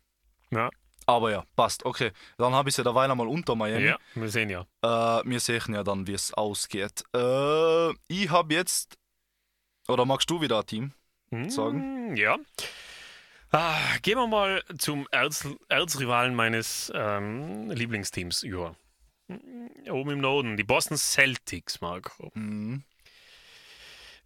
[0.50, 0.70] Ja,
[1.06, 1.84] Aber ja, passt.
[1.86, 3.84] Okay, dann habe ich sie derweil einmal unter Miami.
[3.86, 4.66] ja, wir sehen ja.
[4.82, 7.04] Äh, wir sehen ja dann, wie es ausgeht.
[7.14, 8.96] Äh, ich habe jetzt.
[9.88, 10.92] Oder magst du wieder ein Team?
[11.48, 12.08] Sagen?
[12.10, 12.36] Hm, ja.
[13.52, 18.74] Ah, gehen wir mal zum Erz, Erzrivalen meines ähm, Lieblingsteams über.
[19.28, 22.30] Oben im Norden, die Boston Celtics, Marco.
[22.34, 22.84] Mhm.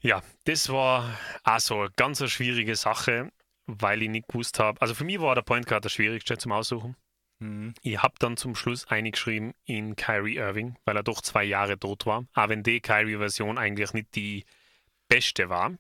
[0.01, 3.31] Ja, das war also eine ganz eine schwierige Sache,
[3.67, 4.81] weil ich nicht gewusst habe.
[4.81, 6.97] Also für mich war der Point Guard der schwierigste zum Aussuchen.
[7.39, 7.75] Mhm.
[7.83, 12.07] Ich habe dann zum Schluss eingeschrieben in Kyrie Irving, weil er doch zwei Jahre tot
[12.07, 12.27] war.
[12.35, 14.45] Auch wenn die Kyrie-Version eigentlich nicht die
[15.09, 15.73] beste war.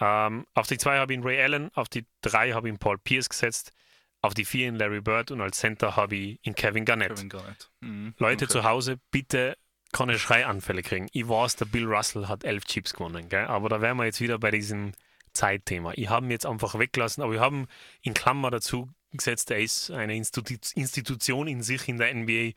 [0.00, 2.78] Ähm, auf die zwei habe ich ihn Ray Allen, auf die drei habe ich ihn
[2.78, 3.72] Paul Pierce gesetzt,
[4.22, 7.14] auf die vier in Larry Bird und als Center habe ich ihn Kevin Garnett.
[7.14, 7.70] Kevin Garnett.
[7.80, 8.14] Mhm.
[8.18, 8.52] Leute Okay.
[8.52, 9.56] zu Hause, bitte
[9.92, 11.08] keine Schreianfälle kriegen.
[11.12, 13.46] Ich weiß, der Bill Russell hat elf Chips gewonnen, gell?
[13.46, 14.92] aber da wären wir jetzt wieder bei diesem
[15.32, 15.92] Zeitthema.
[15.94, 17.66] Ich habe ihn jetzt einfach weggelassen, aber ich habe ihn
[18.02, 22.52] in Klammer dazu gesetzt, er ist eine Institu Institution in sich in der NBA.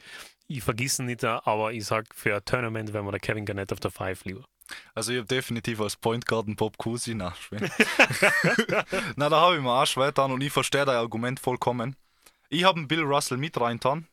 [0.48, 3.72] Ich vergiss ihn nicht, aber ich sage, für ein Tournament wäre mir der Kevin Garnett
[3.72, 4.46] auf der Five lieber.
[4.96, 7.70] Also ich habe definitiv als Point Guard einen Bob Cousy nachspielen.
[9.16, 11.96] Na, da habe ich mir auch schwer getan und ich verstehe dein Argument vollkommen.
[12.50, 14.08] Ich habe einen Bill Russell mit reintan,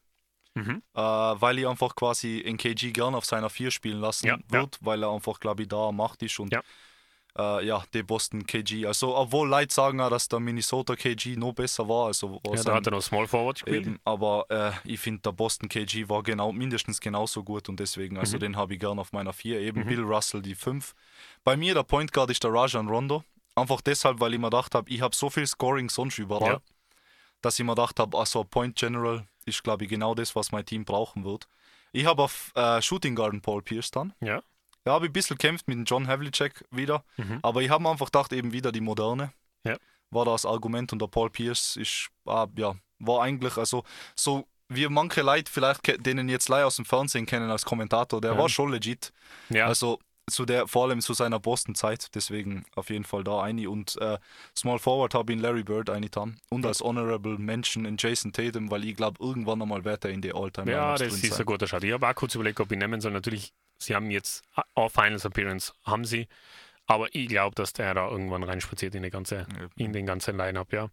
[0.54, 0.82] Mhm.
[0.94, 4.78] äh, weil ich einfach quasi in KG gern auf seiner 4 spielen lassen Ja, wird,
[4.80, 6.62] weil er einfach, glaube ich, da Macht ist und Ja.
[7.38, 8.86] Äh, ja, die Boston KG.
[8.86, 12.06] Also, obwohl Leute sagen dass der Minnesota KG noch besser war.
[12.06, 13.86] Also, Ja, da hat er noch Small Forward gespielt.
[13.86, 18.16] Eben, aber äh, ich finde, der Boston KG war genau, mindestens genauso gut und deswegen,
[18.18, 18.40] also Mhm.
[18.40, 19.60] den habe ich gern auf meiner 4.
[19.60, 20.94] Eben Bill Russell die 5.
[21.44, 23.24] Bei mir der Point Guard ist der Rajan Rondo.
[23.54, 26.60] Einfach deshalb, weil ich mir gedacht habe, ich habe so viel Scoring sonst überall, Ja.
[27.42, 30.64] dass ich mir gedacht habe, also Point General ist, glaube ich, genau das, was mein
[30.64, 31.48] Team brauchen wird.
[31.92, 34.12] Ich habe auf äh, Shooting Guard Paul Pierce dann.
[34.20, 34.42] Ja.
[34.90, 37.38] Ja, habe ich ein bisschen kämpft mit dem John Havlicek wieder, Mhm.
[37.42, 39.32] aber ich habe mir einfach gedacht, eben wieder die Moderne.
[39.64, 39.76] Ja.
[40.10, 43.84] War das Argument und der Paul Pierce ist, ah, ja, war eigentlich, also
[44.16, 48.32] so wie manche Leute vielleicht, denen jetzt leider aus dem Fernsehen kennen als Kommentator, der
[48.32, 48.38] Ja.
[48.38, 49.12] war schon legit.
[49.48, 49.66] ja.
[49.66, 49.98] Also
[50.30, 53.68] zu der, vor allem zu seiner Boston-Zeit, deswegen auf jeden Fall da eine.
[53.68, 54.16] Und äh,
[54.56, 58.70] Small Forward habe ich in Larry Bird eingetan und als Honorable Mention in Jason Tatum,
[58.70, 61.66] weil ich glaube, irgendwann einmal wird er in die All-Time Ja, das ist ein guter
[61.66, 61.82] Schritt.
[61.82, 63.10] Ich habe auch kurz überlegt, ob ich nehmen soll.
[63.10, 66.28] Natürlich, sie haben jetzt auch Finals Appearance, haben sie.
[66.86, 70.72] Aber ich glaube, dass der da irgendwann reinspaziert in, die ganze, in den ganzen Line-Up,
[70.72, 70.88] ja.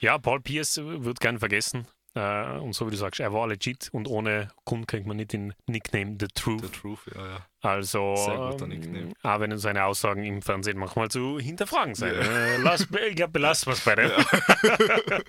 [0.00, 1.86] Ja, Paul Pierce wird gern vergessen.
[2.14, 5.32] Äh, und so wie du sagst, er war legit und ohne Grund kriegt man nicht
[5.32, 6.62] den Nickname The Truth.
[6.62, 7.46] The Truth, ja, ja.
[7.62, 12.12] Also, ähm, auch wenn seine Aussagen im Fernsehen manchmal zu hinterfragen sind.
[12.14, 12.20] Ja.
[12.20, 14.10] Äh, lass, ich glaube, belassen wir es bei dem.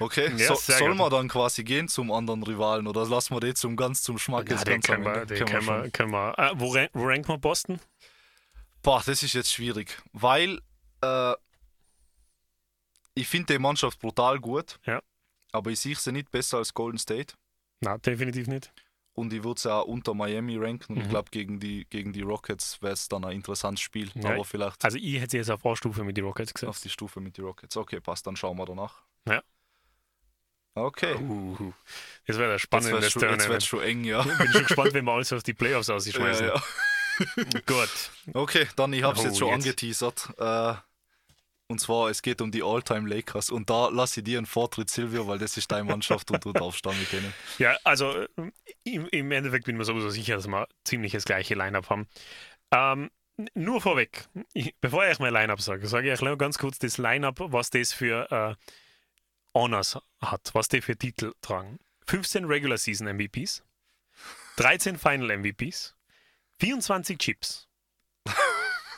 [0.00, 3.54] Okay, Ja, so, soll man dann quasi gehen zum anderen Rivalen oder lassen wir den
[3.54, 6.34] zum ganz zum Schmack Ja, jetzt den ganz können wir, den können wir, können wir.
[6.38, 7.78] Äh, wo, rank, wo rankt man Boston?
[8.82, 10.60] Boah, das ist jetzt schwierig, weil
[11.02, 11.34] äh,
[13.14, 15.00] ich finde die Mannschaft brutal gut, Ja.
[15.52, 17.34] aber ich sehe sie nicht besser als Golden State
[17.80, 18.72] Na, definitiv nicht.
[19.14, 21.10] und ich würde sie auch unter Miami ranken und ich Mhm.
[21.10, 24.84] glaube gegen die, gegen die Rockets wäre es dann ein interessantes Spiel, Ja, aber vielleicht
[24.84, 26.84] Also ich hätte sie jetzt auf A-Stufe mit den Rockets auf gesetzt.
[26.84, 27.76] die Stufe mit den Rockets.
[27.76, 29.02] Okay, passt, dann schauen wir danach.
[29.28, 29.42] Ja.
[30.74, 31.14] Okay.
[31.14, 31.72] Uh,
[32.26, 33.48] das wäre wird schon, jetzt Tournament.
[33.48, 34.20] wird's schon eng, ja.
[34.24, 36.46] Ich bin schon gespannt, wenn wir alles auf die Playoffs ausschmeißen.
[36.48, 36.62] ja, ja.
[37.66, 38.10] Gut.
[38.32, 39.54] Okay, dann ich habe es Oh, jetzt schon jetzt.
[39.66, 40.30] angeteasert.
[40.38, 40.74] Äh,
[41.68, 43.50] und zwar, es geht um die All-Time Lakers.
[43.50, 46.52] Und da lasse ich dir einen Vortritt, Silvio, weil das ist deine Mannschaft und du
[46.52, 47.32] darfst damit kennen.
[47.58, 48.26] Ja, also äh,
[48.82, 52.08] im, im Endeffekt bin ich mir sowieso sicher, dass wir ziemlich das gleiche Line-Up haben.
[52.72, 53.10] Ähm,
[53.54, 57.36] nur vorweg, ich, bevor ich mein Line-Up sage, sage ich euch ganz kurz das Line-Up,
[57.40, 58.54] was das für äh,
[59.54, 61.78] Honors hat, was die für Titel tragen.
[62.06, 63.62] 15 Regular Season MVPs,
[64.56, 65.94] 13 Final MVPs,
[66.60, 67.68] 24 Chips.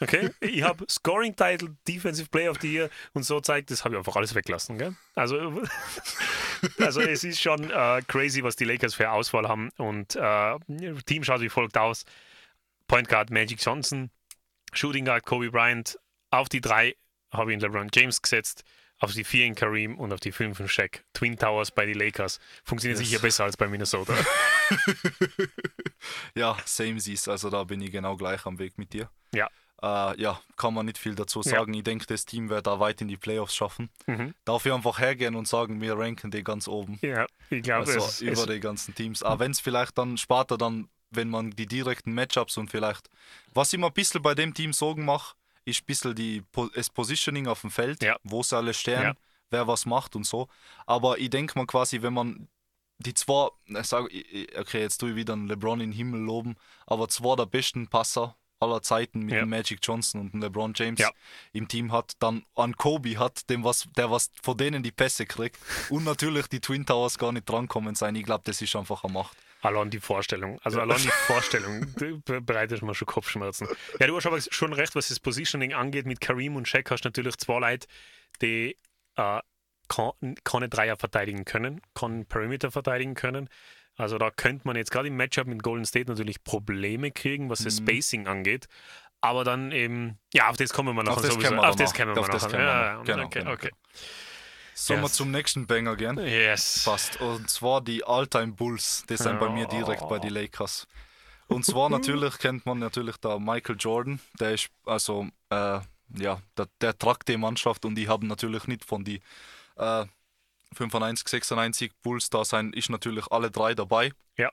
[0.01, 3.95] Okay, ich habe Scoring Title, Defensive Player of the Year und so zeigt, das habe
[3.95, 4.77] ich einfach alles weglassen.
[4.77, 4.95] Gell?
[5.15, 5.63] Also,
[6.79, 10.59] also es ist schon äh, crazy, was die Lakers für Auswahl haben und äh,
[11.07, 12.05] Team schaut wie folgt aus:
[12.89, 14.11] Point Guard Magic Johnson,
[14.73, 15.99] Shooting Guard Kobe Bryant.
[16.31, 16.97] Auf die drei
[17.31, 18.65] habe ich in LeBron James gesetzt,
[18.99, 21.05] auf die vier in Kareem und auf die fünf in Shaq.
[21.13, 23.09] Twin Towers bei den Lakers funktioniert Yes.
[23.09, 24.15] sicher besser als bei Minnesota.
[26.35, 27.29] Ja, same sees.
[27.29, 29.11] Also da bin ich genau gleich am Weg mit dir.
[29.35, 29.49] Ja.
[29.83, 31.51] Äh, ja, kann man nicht viel dazu Ja.
[31.51, 31.75] sagen.
[31.75, 33.91] Ich denke, das Team wird da weit in die Playoffs schaffen.
[34.07, 34.35] mhm.
[34.45, 36.99] Darf ich einfach hergehen und sagen, wir ranken die ganz oben.
[37.03, 39.23] Ja, ich glaube, Also es, über es, die ganzen Teams.
[39.23, 43.09] Aber wenn es vielleicht dann später dann, wenn man die direkten Matchups und vielleicht,
[43.53, 45.35] was ich mir ein bisschen bei dem Team Sorgen mache,
[45.67, 46.43] ist ein bisschen die,
[46.75, 48.17] das Positioning auf dem Feld, Ja.
[48.23, 49.15] wo sie alle stehen, Ja.
[49.51, 50.49] wer was macht und so.
[50.87, 52.49] Aber ich denke mal quasi, wenn man
[52.99, 56.57] die zwei, ich sag, okay, jetzt tue ich wieder einen LeBron in den Himmel loben,
[56.87, 59.41] aber zwei der besten Passer aller Zeiten mit Ja.
[59.41, 61.11] dem Magic Johnson und dem LeBron James Ja.
[61.53, 65.27] im Team hat, dann an Kobe hat, dem was, der was von denen die Pässe
[65.27, 65.59] kriegt
[65.91, 68.15] und natürlich die Twin Towers gar nicht drankommen sein.
[68.15, 69.37] Ich glaube, das ist einfach eine Macht.
[69.67, 70.61] Allein die Vorstellung.
[70.63, 71.93] Also allein die Vorstellung
[72.25, 73.67] be- bereitet mir schon Kopfschmerzen.
[73.99, 76.07] Ja, du hast aber schon recht, was das Positioning angeht.
[76.07, 77.87] Mit Kareem und Shaq hast du natürlich zwei Leute,
[78.43, 78.77] die
[79.17, 79.41] äh,
[80.45, 83.49] keine Dreier verteidigen können, kann Perimeter verteidigen können.
[83.97, 87.61] Also da könnte man jetzt gerade im Matchup mit Golden State natürlich Probleme kriegen, was
[87.65, 87.87] das Mhm.
[87.89, 88.67] Spacing angeht.
[89.23, 91.57] Aber dann eben, ja, auf das kommen wir nachher Auf das sowieso.
[91.57, 91.97] auf das noch.
[91.99, 92.59] kommen wir Auf das nachher.
[92.59, 93.71] kommen wir Ja, Genau, okay, genau, okay.
[94.79, 95.15] Sollen wir Yes.
[95.15, 96.19] zum nächsten Banger gehen?
[96.19, 96.83] Yes.
[96.83, 97.19] Fast.
[97.21, 99.05] Und zwar die All-Time Bulls.
[99.09, 100.87] Die sind bei mir direkt bei den Lakers.
[101.49, 104.21] Und zwar natürlich kennt man natürlich da Michael Jordan.
[104.39, 105.81] Der ist also, äh,
[106.19, 109.23] ja, der, der tragt die Mannschaft und die haben natürlich nicht von die
[109.77, 110.05] äh,
[110.75, 114.13] 95, 96 Bulls da sein, ist natürlich alle drei dabei.
[114.37, 114.51] Ja.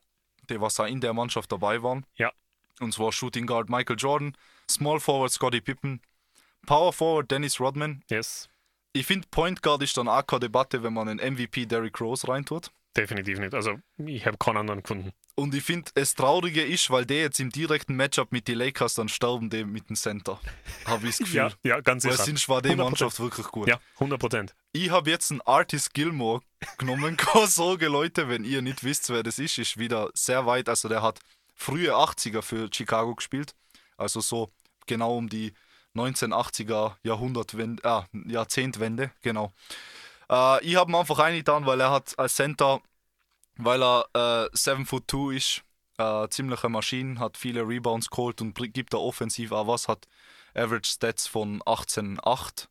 [0.50, 2.06] Die, was in der Mannschaft dabei waren.
[2.16, 2.32] Ja.
[2.80, 4.38] Und zwar Shooting Guard Michael Jordan,
[4.70, 6.00] Small Forward Scottie Pippen,
[6.66, 8.04] Power Forward Dennis Rodman.
[8.10, 8.48] Yes.
[8.94, 12.28] Ich finde, Point Guard ist dann auch keine Debatte, wenn man einen MVP Derrick Rose
[12.28, 12.72] reintut.
[12.96, 13.56] Definitiv nicht.
[13.56, 15.12] Also ich habe keinen anderen gefunden.
[15.36, 18.94] Und ich finde, es Traurige ist, weil der jetzt im direkten Matchup mit den Lakers
[18.94, 20.40] dann sterben, die mit dem Center.
[20.86, 21.36] Habe ich das Gefühl.
[21.38, 22.26] Ja, ja, ganz weil sicher.
[22.26, 22.76] sind war die 100%.
[22.76, 23.68] Mannschaft wirklich gut.
[23.68, 24.56] Ja, 100 Prozent.
[24.74, 26.42] Ich habe jetzt einen Artis Gilmore
[26.78, 27.18] genommen.
[27.18, 30.70] Keine Sorge, Leute, wenn ihr nicht wisst, wer das ist, ist wieder sehr weit.
[30.70, 31.20] Also der hat
[31.56, 33.56] frühe 80er für Chicago gespielt.
[33.98, 34.52] Also so
[34.86, 35.54] genau um die
[35.96, 39.52] 1980er Jahrhundertwende, ah, Jahrzehntwende, genau.
[40.30, 42.82] Äh, ich habe ihn einfach reingetan, weil er hat als Center,
[43.58, 45.64] weil er äh, 7 foot 2 ist,
[45.98, 50.08] äh, ziemliche Maschine, hat viele Rebounds geholt und gibt da offensiv auch was, hat
[50.56, 52.68] Average Stats von 18,8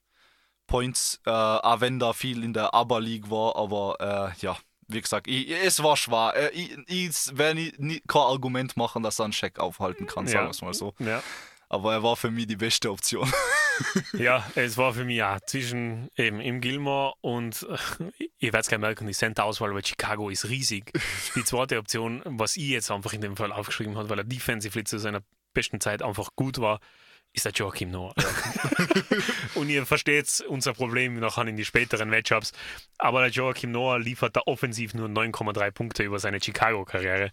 [0.67, 4.57] Points, äh, auch wenn da viel in der ABA League war, aber äh, ja,
[4.89, 6.33] wie gesagt, ich, es war schwer.
[6.35, 7.73] Äh, ich ich werde
[8.07, 10.95] kein Argument machen, dass er einen Check aufhalten kann, sagen wir es mal so.
[10.99, 11.23] Ja.
[11.73, 13.33] Aber er war für mich die beste Option.
[14.13, 17.67] ja, es war für mich ja zwischen eben im Gilmore und
[17.99, 20.93] äh, ihr werdet es gleich merken, die Center-Auswahl bei Chicago ist riesig.
[21.35, 24.85] Die zweite Option, was ich jetzt einfach in dem Fall aufgeschrieben habe, weil er defensively
[24.85, 25.23] zu seiner
[25.55, 26.79] besten Zeit einfach gut war,
[27.33, 28.15] ist der Joachim Noah.
[29.55, 32.53] und ihr versteht unser Problem nachher in die späteren Matchups.
[32.99, 37.33] Aber der Joachim Noah liefert da offensiv nur 9,3 Punkte über seine Chicago-Karriere.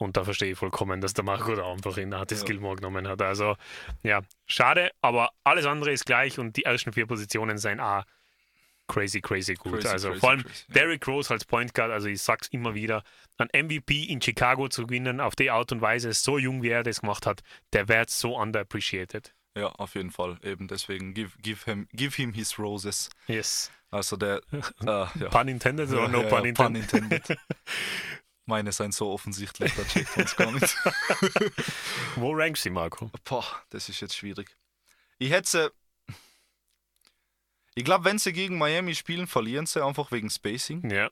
[0.00, 2.46] Und da verstehe ich vollkommen, dass der Marco da einfach in Artis Ja.
[2.46, 3.20] Gilmore genommen hat.
[3.22, 3.56] Also,
[4.02, 8.04] ja, schade, aber alles andere ist gleich und die ersten vier Positionen sind auch
[8.88, 9.74] crazy, crazy gut.
[9.74, 10.74] Crazy, also crazy, vor allem crazy, ja.
[10.74, 13.04] Derrick Rose als Point Guard, also ich sag's immer wieder,
[13.38, 16.82] ein MVP in Chicago zu gewinnen auf die Art und Weise, so jung wie er
[16.82, 19.34] das gemacht hat, der wird so underappreciated.
[19.54, 20.38] ja, auf jeden Fall.
[20.42, 23.10] Eben deswegen, give, give, him, give him his roses.
[23.26, 23.70] Yes.
[23.92, 25.06] Also der, äh, ja.
[25.30, 26.88] Pun intended oder no ja, pun intended?
[26.88, 27.38] pun intended.
[28.50, 30.76] Meine sind so offensichtlich, da checkt uns gar nicht.
[32.16, 33.10] Wo rankst du, Marco?
[33.24, 34.54] Boah, das ist jetzt schwierig.
[35.18, 35.70] Ich hätte sie.
[37.76, 40.90] Ich glaube, wenn sie gegen Miami spielen, verlieren sie einfach wegen Spacing.
[40.90, 41.10] Ja,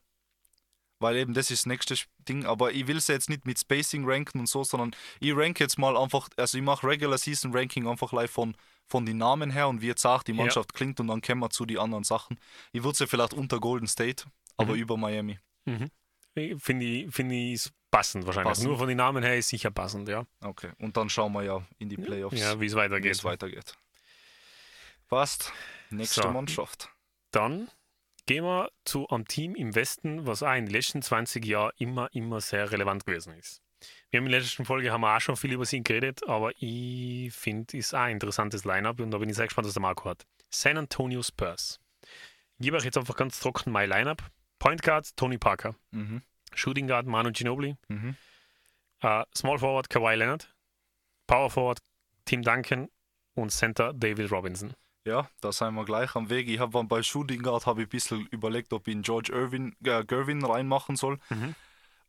[0.99, 1.95] Weil eben das ist das nächste
[2.27, 2.45] Ding.
[2.45, 5.77] Aber ich will sie jetzt nicht mit Spacing ranken und so, sondern ich rank jetzt
[5.77, 6.27] mal einfach.
[6.35, 9.87] Also ich mache Regular Season Ranking einfach live von, von den Namen her und wie
[9.87, 10.37] jetzt auch die Ja.
[10.37, 12.37] Mannschaft klingt und dann kommen wir zu den anderen Sachen.
[12.73, 14.25] Ich würde sie vielleicht unter Golden State,
[14.57, 14.79] aber Mhm.
[14.81, 15.39] über Miami.
[16.59, 18.49] Finde ich, find ich passend wahrscheinlich.
[18.51, 18.67] Passend.
[18.67, 20.25] Nur von den Namen her ist sicher passend, ja.
[20.41, 20.71] Okay.
[20.79, 23.11] Und dann schauen wir ja in die Playoffs, Ja, wie es weitergeht.
[23.13, 23.73] es weitergeht.
[25.07, 25.51] Passt.
[25.89, 26.29] Nächste So.
[26.31, 26.89] Mannschaft.
[27.31, 27.69] Dann
[28.25, 32.09] gehen wir zu einem Team im Westen, was auch in den letzten 20 Jahren immer,
[32.13, 33.61] immer sehr relevant gewesen ist.
[34.11, 36.51] Wir haben in der letzten Folge haben wir auch schon viel über sie geredet, aber
[36.59, 39.81] ich finde, ist auch ein interessantes Line-Up und da bin ich sehr gespannt, was der
[39.81, 40.25] Marco hat.
[40.49, 41.79] San Antonio Spurs.
[42.57, 44.21] Ich gebe euch jetzt einfach ganz trocken mein Line-Up.
[44.59, 46.21] Point Guard Tony Parker, Mhm.
[46.53, 48.15] Shooting Guard Manu Ginobili, Mhm.
[49.01, 50.53] äh, Small Forward Kawhi Leonard,
[51.27, 51.79] Power Forward
[52.25, 52.89] Tim Duncan
[53.35, 54.73] und Center David Robinson.
[55.05, 56.47] Ja, da sind wir gleich am Weg.
[56.49, 59.75] Ich habe bei Shooting Guard habe ich ein bisschen überlegt, ob ich einen George Irvin,
[59.83, 61.55] äh, Gervin reinmachen soll, Mhm.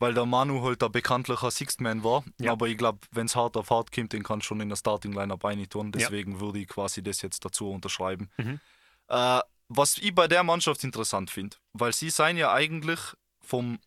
[0.00, 2.24] weil der Manu halt der bekanntliche Sixth Man war.
[2.40, 2.52] Ja.
[2.52, 5.12] Aber ich glaube, wenn es hart auf hart kommt, den kann schon in der Starting
[5.12, 5.92] Lineup tun.
[5.92, 8.28] Deswegen würde ich quasi das jetzt dazu unterschreiben.
[8.38, 8.60] Mhm.
[9.08, 9.40] Äh,
[9.72, 12.98] was ich bei der Mannschaft interessant finde, weil sie seien ja eigentlich
[13.40, 13.78] vom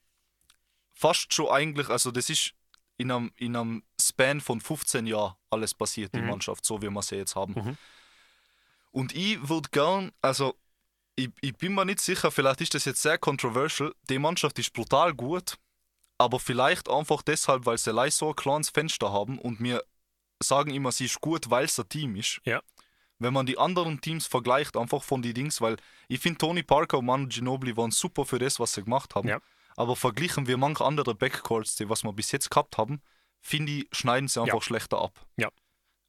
[0.93, 2.53] fast schon eigentlich, also das ist
[2.95, 6.27] in einem, in einem Span von 15 Jahren alles passiert, die Mhm.
[6.27, 7.53] Mannschaft, so wie wir sie jetzt haben.
[7.53, 7.77] Mhm.
[8.91, 10.55] Und ich würde gern, also
[11.17, 14.71] ich, ich bin mir nicht sicher, vielleicht ist das jetzt sehr controversial, die Mannschaft ist
[14.71, 15.57] brutal gut,
[16.17, 19.83] aber vielleicht einfach deshalb, weil sie leicht so ein kleines Fenster haben und mir
[20.41, 22.39] sagen immer, sie ist gut, weil es ein Team ist.
[22.45, 22.61] Ja.
[23.23, 26.99] Wenn man die anderen Teams vergleicht, einfach von die Dings, weil ich finde, Tony Parker
[26.99, 29.27] und Manu Ginobili waren super für das, was sie gemacht haben.
[29.29, 29.39] Ja.
[29.75, 33.01] Aber verglichen wir manche andere Backcourts, die was wir bis jetzt gehabt haben,
[33.41, 34.61] finde ich, schneiden sie einfach Ja.
[34.61, 35.25] schlechter ab.
[35.37, 35.49] Ja.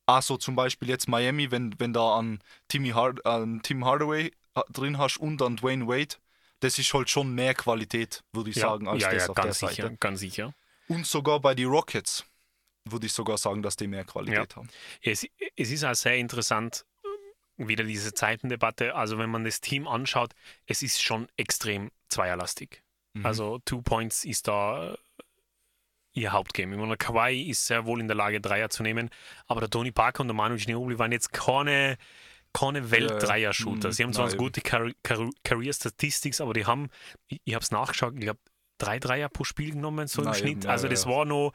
[0.07, 4.33] Also zum Beispiel jetzt Miami, wenn, wenn da an, Timmy Hard, an Tim Hardaway
[4.71, 6.17] drin hast und an Dwayne Wade,
[6.61, 9.45] das ist halt schon mehr Qualität, würde ich sagen, als ja, das ja, auf der
[9.45, 9.75] ganz Seite.
[9.75, 10.55] sicher, ganz sicher.
[10.89, 12.25] Und sogar bei den Rockets
[12.85, 14.69] würde ich sogar sagen, dass die mehr Qualität haben.
[15.03, 16.85] Es, es ist auch sehr interessant,
[17.57, 18.95] wieder diese Zeitendebatte.
[18.95, 20.35] Also, wenn man das Team anschaut,
[20.67, 22.83] es ist schon extrem zweierlastig.
[23.15, 23.27] Mhm.
[23.27, 24.97] Also, Two Points ist da äh,
[26.15, 26.75] ihr Hauptgame.
[26.75, 29.11] Ich meine, Kawhi ist sehr wohl in der Lage, Dreier zu nehmen,
[29.47, 31.97] aber der Tony Parker und der Manu Ginobili waren jetzt keine,
[32.53, 33.89] keine Welt-Dreier-Shooter.
[33.89, 33.93] Mhm.
[33.93, 36.89] Sie haben zwar Nein, eine gute Car Car Career Statistics, aber die haben,
[37.29, 38.41] ich, ich habe es nachgeschaut, ich glaube,
[38.79, 40.59] drei Dreier pro Spiel genommen, so im Nein, Schnitt.
[40.65, 41.11] eben, also, das ja.
[41.11, 41.53] war noch.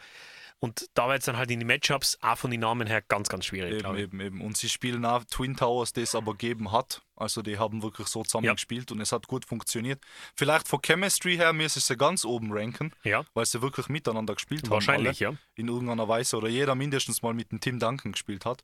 [0.61, 3.29] Und da war jetzt dann halt in die Matchups auch von den Namen her ganz,
[3.29, 4.41] ganz schwierig, Eben, eben, eben.
[4.41, 7.01] Und sie spielen auch Twin Towers, das aber gegeben hat.
[7.15, 8.53] Also die haben wirklich so zusammen Ja.
[8.53, 10.01] gespielt und es hat gut funktioniert.
[10.35, 14.69] Vielleicht von Chemistry her müssen sie ganz oben ranken, Ja, weil sie wirklich miteinander gespielt
[14.69, 15.23] wahrscheinlich, haben.
[15.23, 15.29] ja.
[15.29, 16.35] Alle, in irgendeiner Weise.
[16.35, 18.61] Oder jeder mindestens mal mit dem Tim Duncan gespielt hat.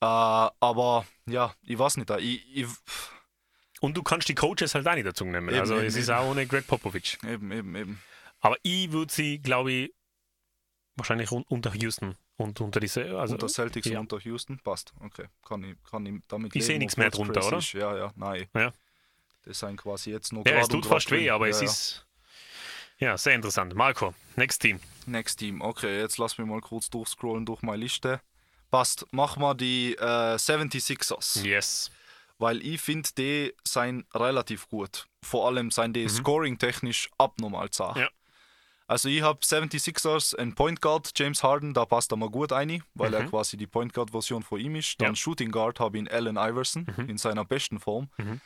[0.00, 2.10] Äh, aber ja, ich weiß nicht.
[2.10, 2.66] Ich, ich,
[3.80, 5.48] Und du kannst die Coaches halt auch nicht dazu nehmen.
[5.50, 6.18] Eben, also eben, es ist eben.
[6.18, 7.18] auch ohne Greg Popovich.
[7.22, 8.02] eben, eben, eben.
[8.40, 9.94] Aber ich würde sie, glaube ich,
[10.96, 13.18] wahrscheinlich un unter Houston und unter diese.
[13.18, 13.98] Also, unter Celtics ja.
[13.98, 14.92] und unter Houston passt.
[15.00, 17.58] Okay, kann ich, kann ich damit Ich sehe nichts mehr drunter, oder?
[17.58, 17.72] Ist.
[17.72, 18.46] Ja, ja, nein.
[18.54, 18.72] Ja.
[19.44, 21.66] Das sind quasi jetzt noch ja, es tut fast weh, aber ja, es ja.
[21.66, 22.06] ist.
[22.98, 23.74] Ja, sehr interessant.
[23.74, 24.80] Marco, next Team.
[25.06, 25.60] Next Team.
[25.60, 28.20] Okay, jetzt lass mich mal kurz durchscrollen durch meine Liste.
[28.70, 31.44] Passt, machen wir die äh, 76ers.
[31.44, 31.90] Yes.
[32.38, 35.06] Weil ich finde, die sind relativ gut.
[35.22, 37.96] Vor allem sind die scoring-technisch abnormal zart.
[37.96, 38.02] Mhm.
[38.02, 38.08] Ja.
[38.86, 42.82] Also ich habe 76ers einen Point Guard, James Harden, da passt er mal gut rein,
[42.94, 43.30] weil er Mhm.
[43.30, 45.00] quasi die Point Guard-Version von ihm ist.
[45.00, 45.16] Dann Ja.
[45.16, 47.08] Shooting Guard habe ich ihn Allen Iverson Mhm.
[47.08, 48.10] in seiner besten Form.
[48.18, 48.40] Mhm.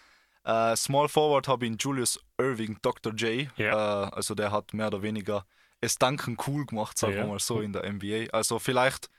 [0.44, 3.12] Äh, Small Forward habe ich Julius Irving, Dr.
[3.14, 3.48] J.
[3.56, 4.06] Ja.
[4.06, 5.44] Äh, also der hat mehr oder weniger
[5.80, 7.18] es danken cool gemacht, sagen Ja.
[7.20, 8.30] wir mal so, in der NBA.
[8.32, 9.10] Also vielleicht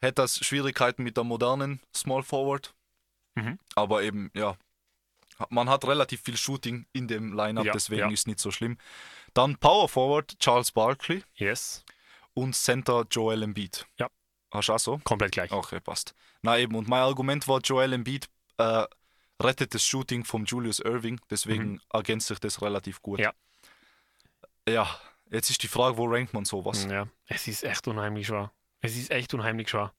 [0.00, 2.74] hätte das Schwierigkeiten mit der modernen Small Forward.
[3.36, 3.58] Mhm.
[3.76, 4.56] Aber eben, ja,
[5.50, 8.76] man hat relativ viel Shooting in dem Lineup, deswegen ist nicht so schlimm.
[9.34, 11.84] Dann Power Forward Charles Barkley Yes.
[12.34, 13.86] und Center Joel Embiid.
[13.98, 14.08] Ja.
[14.50, 14.98] Hast du auch so?
[15.04, 15.52] Komplett gleich.
[15.52, 16.14] Okay, passt.
[16.42, 18.84] Na eben, und mein Argument war, Joel Embiid äh,
[19.42, 23.18] rettet das Shooting vom Julius Irving, deswegen ergänzt sich das relativ gut.
[23.18, 23.24] Mhm.
[23.24, 23.32] Ja.
[24.68, 26.86] Ja, jetzt ist die Frage, wo rankt man sowas?
[26.90, 28.52] Ja, es ist echt unheimlich schwer.
[28.80, 29.92] Es ist echt unheimlich schwer.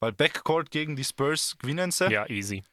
[0.00, 2.10] Weil Backcourt gegen die Spurs gewinnen sie.
[2.10, 2.64] Ja, easy.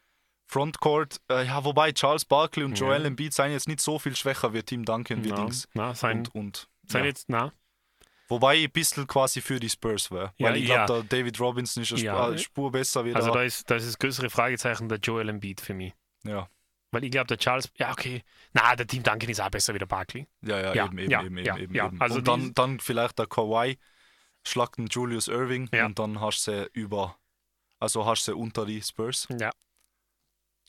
[0.48, 2.88] Frontcourt, äh, ja, wobei Charles Barkley und Ja.
[2.88, 5.68] Joel Embiid sind jetzt nicht so viel schwächer wie Team Duncan wie Dings.
[5.74, 7.08] na, sein, Und, und sein ja.
[7.10, 7.52] jetzt, na,
[8.30, 10.34] Wobei ich ein bisschen quasi für die Spurs wäre.
[10.38, 10.86] Ja, Weil ich ja.
[10.86, 12.14] glaube, der David Robinson ist eine Ja.
[12.16, 15.30] Spur, eine Spur besser wie also da ist, da ist das größere Fragezeichen der Joel
[15.30, 15.94] Embiid für mich.
[16.24, 16.48] ja.
[16.92, 19.78] Weil ich glaube, der Charles, ja, okay, na, der Team Duncan ist auch besser wie
[19.78, 20.26] der Barkley.
[20.42, 21.86] Ja, ja, Ja, eben, eben, ja, eben, ja, eben, ja.
[21.88, 22.00] eben.
[22.02, 23.78] Also und dann, dann vielleicht der Kawhi
[24.46, 25.86] schlagt den Julius Irving Ja.
[25.86, 27.18] und dann hast du sie über,
[27.80, 29.52] also hast du sie unter die Spurs, Ja,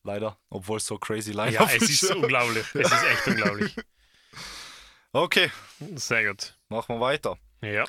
[0.04, 2.66] leider, obwohl es so crazy Line ja es ist unglaublich.
[2.74, 3.74] Es ist echt unglaublich.
[5.12, 5.50] Okay,
[5.96, 6.54] Sehr gut.
[6.68, 7.38] machen wir weiter.
[7.60, 7.84] Ja,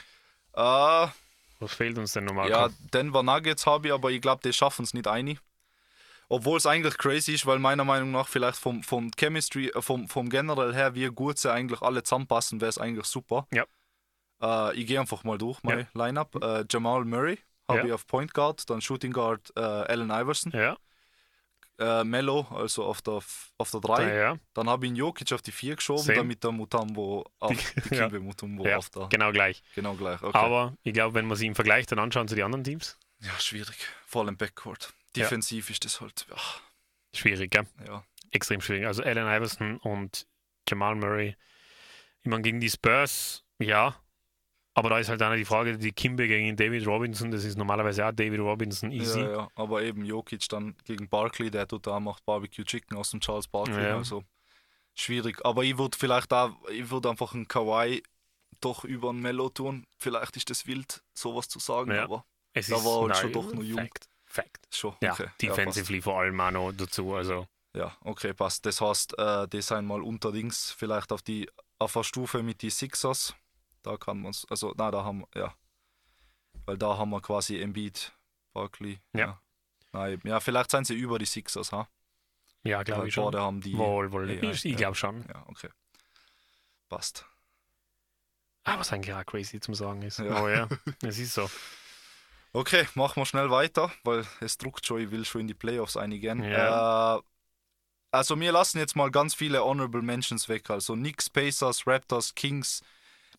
[0.53, 1.11] Äh,
[1.59, 2.49] was fehlt uns denn nochmal?
[2.49, 5.39] ja, Denver Nuggets habe ich, aber ich glaube, die schaffen es nicht einig.
[6.29, 10.07] Obwohl es eigentlich crazy ist, weil meiner Meinung nach vielleicht vom, vom Chemistry, äh, vom,
[10.07, 13.47] vom generell her, wie gut sie eigentlich alle zusammenpassen, wäre es eigentlich super.
[13.51, 13.65] Ja.
[14.41, 16.35] Äh, ich gehe einfach mal durch, mein Lineup.
[16.41, 17.85] Äh, Jamal Murray habe Ja.
[17.87, 20.77] ich auf Point Guard, dann Shooting Guard äh, Allen Iverson, Ja,
[21.79, 23.21] äh, Mello, also auf der,
[23.57, 24.15] auf der 3.
[24.15, 26.17] ja, Dann habe ich ihn Jokic auf die 4 geschoben, Same.
[26.17, 28.07] damit der Mutombo auf die, ja.
[28.07, 29.07] Kimbe Mutombo ja, auf der.
[29.07, 29.63] genau gleich.
[29.75, 30.21] Genau gleich.
[30.21, 30.37] Okay.
[30.37, 33.37] Aber ich glaube, wenn man sie im Vergleich dann anschauen zu den anderen Teams, ja,
[33.39, 33.75] schwierig.
[34.05, 34.93] Vor allem Backcourt.
[35.15, 36.25] Defensiv ist das halt.
[36.29, 36.37] Ja,
[37.13, 37.67] schwierig, gell?
[37.85, 38.03] ja.
[38.31, 38.85] extrem schwierig.
[38.85, 40.27] Also Allen Iverson und
[40.69, 41.35] Jamal Murray.
[42.21, 43.95] Ich meine, gegen die Spurs, ja.
[44.75, 47.57] Aber da ist halt auch noch die Frage, die Kimbe gegen David Robinson, das ist
[47.57, 49.19] normalerweise auch David Robinson easy.
[49.21, 53.11] Ja, ja, aber eben Jokic dann gegen Barkley, der tut da macht Barbecue Chicken aus
[53.11, 53.97] dem Charles Barkley, Ja.
[53.97, 54.23] also
[54.95, 55.43] schwierig.
[55.45, 58.03] Aber ich würde vielleicht da, ich würde einfach einen Kawhi
[58.61, 59.85] doch über einen Mello tun.
[59.97, 62.03] Vielleicht ist das wild, sowas zu sagen, Ja.
[62.03, 63.79] aber Es Da war halt schon doch noch jung.
[63.79, 64.09] Fact.
[64.25, 64.67] Fact.
[64.71, 64.95] schon.
[65.01, 65.27] Ja, okay.
[65.41, 67.15] defensively vor allem auch noch dazu.
[67.15, 68.65] Also, Ja, ja, okay, passt.
[68.65, 72.69] Das heißt, äh, die sind mal unterdings vielleicht auf die auf der Stufe mit die
[72.69, 73.33] Sixers.
[73.81, 75.53] Da kann man es, also na, da haben wir, ja.
[76.65, 78.13] Weil da haben wir quasi Embiid,
[78.53, 78.99] Barkley.
[79.13, 79.41] Ja.
[79.91, 81.87] Nein, ja, vielleicht sind sie über die Sixers, ha?
[82.63, 83.35] ja, glaube Weil ich schon.
[83.35, 83.77] haben die.
[83.77, 84.29] Wohl, wohl.
[84.29, 84.71] Ja, ich ja.
[84.71, 85.25] ich glaube schon.
[85.27, 85.69] Ja, okay.
[86.89, 87.25] Passt.
[88.63, 90.19] Aber was eigentlich auch crazy zum sagen ist.
[90.19, 90.41] Ja.
[90.41, 90.67] Oh ja,
[91.01, 91.49] es ist so.
[92.51, 95.97] Okay, machen wir schnell weiter, weil es druckt schon, ich will schon in die Playoffs
[95.97, 96.43] einigen.
[96.43, 97.17] Ja.
[97.17, 97.21] Äh,
[98.11, 100.69] also wir lassen jetzt mal ganz viele Honorable Mentions weg.
[100.69, 102.81] Also Knicks, Pacers, Raptors, Kings,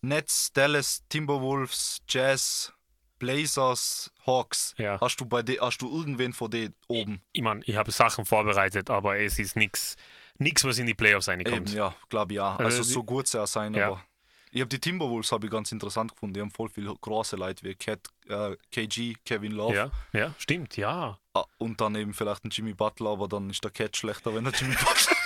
[0.03, 2.72] Nets, Dallas, Timberwolves, Jazz,
[3.18, 4.74] Blazers, Hawks.
[4.78, 4.98] Ja.
[5.01, 7.20] Hast du bei de, hast du irgendwen von denen oben?
[7.32, 9.96] Ich meine, ich habe Sachen vorbereitet, aber es ist nichts,
[10.38, 11.72] nix, was in die Playoffs Eben, reinkommt.
[11.74, 12.57] ja, glaube ich ja.
[12.57, 13.88] Also Also so gut auch sein, Ja.
[13.88, 14.05] aber
[14.53, 16.34] Ich habe die Timberwolves habe ich ganz interessant gefunden.
[16.34, 19.76] Die haben voll viel große Leute wie Cat, äh, KG, Kevin Love.
[19.76, 21.18] Ja, ja, stimmt, ja.
[21.34, 24.44] Ah, Und dann eben vielleicht ein Jimmy Butler, aber dann ist der Cat schlechter, wenn
[24.44, 25.16] der Jimmy Butler.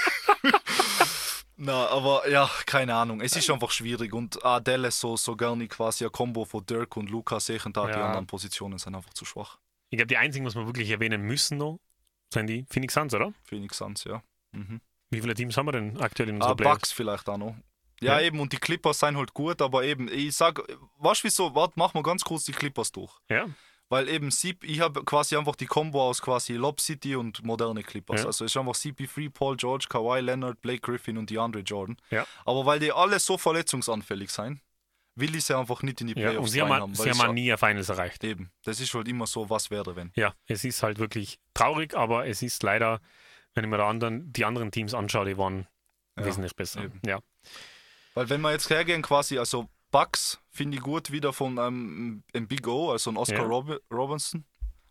[1.65, 3.21] Na, aber ja, keine Ahnung.
[3.23, 4.12] Es ist einfach schwierig.
[4.12, 7.87] Und ah, Dallas so, so gerne quasi ein Combo von Dirk und Luca sehen da.
[7.87, 8.05] Die Ja.
[8.05, 9.59] anderen Positionen sind einfach zu schwach.
[9.89, 11.79] Ich glaube, die einzigen, was wir wirklich erwähnen müssen noch,
[12.33, 13.33] sind die Phoenix Suns, oder?
[13.45, 14.23] Phoenix Suns, ja.
[14.53, 14.81] Mhm.
[15.11, 16.75] Wie viele Teams haben wir denn aktuell in unserer Ah, Playoffs?
[16.81, 17.57] Bucks vielleicht auch noch.
[18.03, 18.27] Ja, Ja.
[18.27, 20.59] eben, und die Clippers sind halt gut, aber eben, ich sag,
[20.99, 21.55] weißt du wieso?
[21.55, 23.12] Warte, machen wir ganz kurz die Clippers durch.
[23.31, 23.47] Ja,
[23.95, 27.84] Weil eben, CP, ich habe quasi einfach die Combo aus quasi Lob City und moderne
[27.84, 28.22] Clippers.
[28.22, 28.26] Ja.
[28.26, 31.97] Also es ist einfach CP3, Paul George, Kawhi Leonard, Blake Griffin und DeAndre Jordan.
[32.11, 32.26] Ja.
[32.45, 34.61] Aber weil die alle so verletzungsanfällig sind,
[35.14, 36.30] will ich sie einfach nicht in die ja.
[36.30, 38.24] Playoffs und sie haben, reinhaben, sie haben nie ein Finals erreicht.
[38.24, 40.11] Eben, das ist halt immer so, was wäre, wenn.
[40.16, 43.01] Ja, es ist halt wirklich traurig, aber es ist leider,
[43.55, 45.68] wenn ich mir die anderen, die anderen Teams anschaue, die waren
[46.18, 46.82] Ja, wesentlich besser.
[46.82, 47.01] eben.
[47.07, 47.20] Ja.
[48.14, 52.49] Weil wenn wir jetzt hergehen, quasi, also Bucks finde ich gut wieder von ähm, einem
[52.49, 53.45] Big O, also ein Oscar Ja.
[53.45, 54.45] Rob Robinson.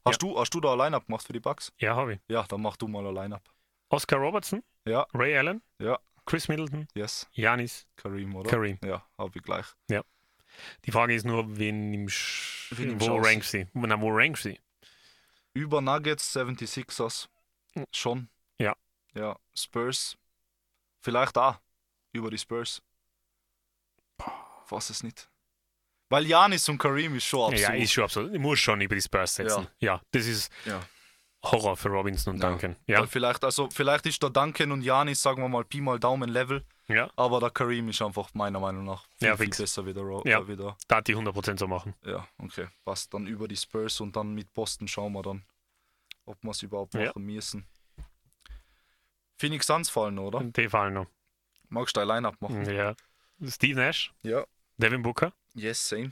[0.06, 1.74] Hast, du, hast du da ein Line-Up gemacht für die Bucks?
[1.78, 2.20] ja, habe ich.
[2.30, 3.44] Ja, dann mach du mal ein Line-Up.
[3.90, 7.28] Oscar Robertson, Ja, Ray Allen, ja, Chris Middleton, yes.
[7.34, 8.50] Janis, Kareem, oder?
[8.50, 8.80] Kareem.
[8.82, 9.66] Ja, habe ich gleich.
[10.86, 13.68] Die Frage ist nur, wen im Sch Wen im wo rank sie?
[13.74, 14.58] Na, wo rank sie?
[15.54, 17.28] Über Nuggets, 76ers.
[17.74, 17.84] Hm.
[17.92, 18.30] Schon.
[18.58, 18.74] Ja.
[19.16, 20.18] Ja, Spurs.
[21.02, 21.58] Vielleicht auch.
[22.14, 22.82] Über die Spurs.
[24.70, 25.30] Was es nicht.
[26.10, 27.84] Weil Janis und Kareem ist schon Ja, absolut.
[27.84, 28.34] ist schon absolut.
[28.34, 29.68] Ich muss schon über die Spurs setzen.
[29.80, 30.82] Ja, das ist Ja.
[31.44, 32.50] Horror für Robinson und Ja.
[32.50, 32.76] Duncan.
[32.88, 36.00] Ja, Weil vielleicht, also vielleicht ist der Duncan und Janis, sagen wir mal, Pi mal
[36.00, 39.86] Daumen Level, ja, aber der Kareem ist einfach meiner Meinung nach viel, Ja, viel besser
[39.86, 40.40] wieder, Ja.
[40.40, 40.78] äh, wieder.
[40.88, 41.96] da hat die 100% so machen.
[42.06, 42.68] Ja, okay.
[42.86, 45.44] Passt dann über die Spurs und dann mit Boston schauen wir dann,
[46.26, 47.08] ob wir es überhaupt Ja.
[47.08, 47.68] machen müssen.
[49.38, 50.42] Phoenix Suns fallen, oder?
[50.44, 51.08] Die fallen noch.
[51.70, 52.64] Magst du ein Line-Up machen?
[52.72, 52.96] Ja.
[53.48, 54.46] Steve Nash, Ja.
[54.78, 56.12] Devin Booker, Yes, same.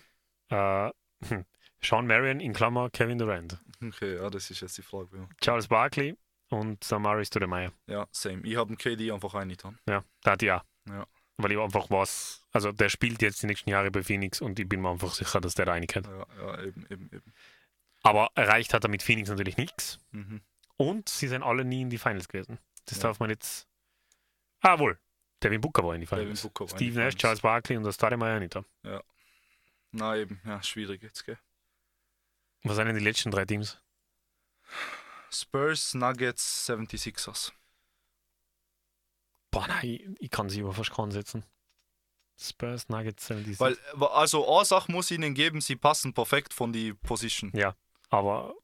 [0.50, 0.92] äh,
[1.28, 1.46] hm,
[1.82, 5.18] Sean Marion in Klammer, Kevin Durant, Okay, ja, das ist jetzt die Frage.
[5.18, 6.16] Ja, Charles Barkley
[6.50, 7.72] und Samaris Stoudemire.
[7.88, 8.42] ja same.
[8.46, 9.80] Ich habe einen KD einfach reingetan.
[9.88, 10.64] Ja, da hat ja.
[10.88, 11.08] Ja.
[11.38, 14.70] Weil ich einfach was, also der spielt jetzt die nächsten Jahre bei Phoenix und ich
[14.70, 16.06] bin mir einfach sicher, dass der da reinkommt.
[16.06, 17.34] Ja, ja, eben, eben, eben.
[18.04, 19.98] Aber erreicht hat er mit Phoenix natürlich nichts.
[20.12, 20.42] Mhm.
[20.78, 22.60] Und sie sind alle nie in die Finals gewesen.
[22.86, 23.04] Das Ja.
[23.04, 23.68] darf man jetzt.
[24.62, 25.00] Ah, wohl.
[25.44, 26.42] Devin Booker war in die Devin Finals.
[26.42, 27.16] Booker war in die Steve Nash.
[27.16, 28.56] Charles Barkley und das Stoudemire nicht.
[28.56, 28.64] da.
[29.92, 31.38] Na eben, ja, schwierig jetzt, gell?
[32.64, 33.82] Was sind denn die letzten drei Teams?
[35.32, 37.52] Spurs, Nuggets, 76ers.
[39.50, 41.44] Boah, nein, ich, ich kann sie aber fast setzen.
[42.40, 43.60] Spurs, Nuggets, 76.
[43.60, 43.78] Weil,
[44.08, 47.52] also, eine Sache muss ich ihnen geben, sie passen perfekt von die Position.
[47.54, 47.76] ja,
[48.10, 48.56] aber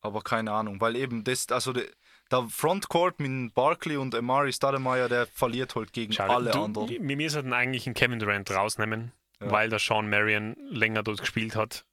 [0.00, 1.72] Aber keine Ahnung, weil eben das, also
[2.30, 6.32] der, Frontcourt mit Barkley und Amari Stoudemire, der verliert halt gegen schade.
[6.34, 6.88] alle du, anderen.
[6.88, 9.50] Wir müssen eigentlich einen Kevin Durant rausnehmen, Ja.
[9.50, 11.84] weil der Sean Marion länger dort gespielt hat.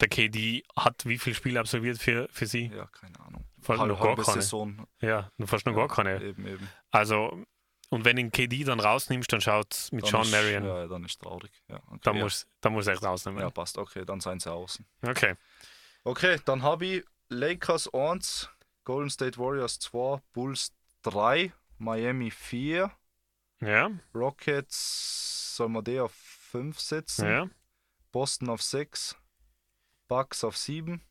[0.00, 2.66] Der KD hat wie viele Spiele absolviert für, für sie?
[2.74, 3.44] Ja, keine Ahnung.
[3.62, 4.42] Fast Halbe, noch gar keine.
[4.42, 4.86] Saison.
[5.00, 6.20] Ja, du fast noch gar keine.
[6.22, 6.68] Eben, eben.
[6.90, 7.44] Also,
[7.90, 10.64] und wenn du den KD dann rausnimmst, dann schaut es mit Dann Sean ist, Marion.
[10.66, 11.52] Ja, dann ist traurig.
[11.68, 12.22] Ja, okay, Dann ja.
[12.24, 13.40] muss dann muss er echt rausnehmen.
[13.40, 13.78] ja, passt.
[13.78, 14.84] Okay, dann seien sie außen.
[15.06, 15.34] Okay.
[16.02, 18.50] Okay, dann habe ich Lakers 1,
[18.84, 20.72] Golden State Warriors 2, Bulls
[21.02, 22.90] 3, Miami 4,
[23.60, 27.26] Ja, Rockets, soll man die auf 5 setzen?
[27.28, 27.48] ja.
[28.12, 29.16] Boston auf 6,
[30.06, 31.02] Bucks auf 7,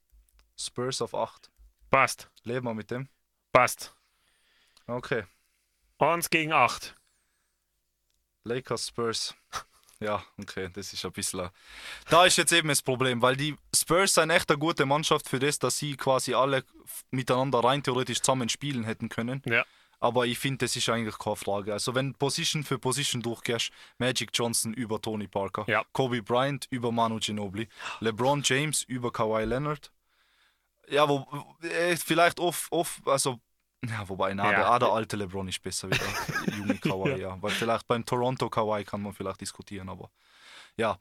[0.57, 1.51] Spurs auf 8.
[1.89, 2.30] Passt.
[2.43, 3.09] Leben wir mit dem?
[3.51, 3.93] Passt.
[4.88, 5.24] Okay,
[5.99, 6.95] 1 gegen 8.
[8.45, 9.36] Lakers, Spurs.
[10.04, 11.49] Ja, okay, das ist ein bisschen.
[12.10, 15.39] Da ist jetzt eben das Problem, weil die Spurs sind echt eine gute Mannschaft für
[15.39, 16.64] das, dass sie quasi alle
[17.12, 19.41] miteinander rein theoretisch zusammen spielen hätten können.
[19.45, 19.64] Ja.
[20.01, 21.72] Aber ich finde, das ist eigentlich keine Frage.
[21.72, 25.86] Also, wenn Position für Position durchgehst, Magic Johnson über Tony Parker, Ja.
[25.93, 27.70] Kobe Bryant über Manu Ginobili,
[28.01, 29.91] LeBron James über Kawhi Leonard.
[30.89, 31.26] Ja, wo,
[31.62, 33.39] äh, vielleicht oft, oft, also,
[33.90, 34.58] ja, wobei, na, Ja.
[34.58, 37.18] der, ah, der alte LeBron ist besser wie der junge Kawhi, Ja.
[37.18, 37.38] ja.
[37.42, 40.10] Weil vielleicht beim Toronto Kawhi kann man vielleicht diskutieren, aber
[40.78, 40.98] ja.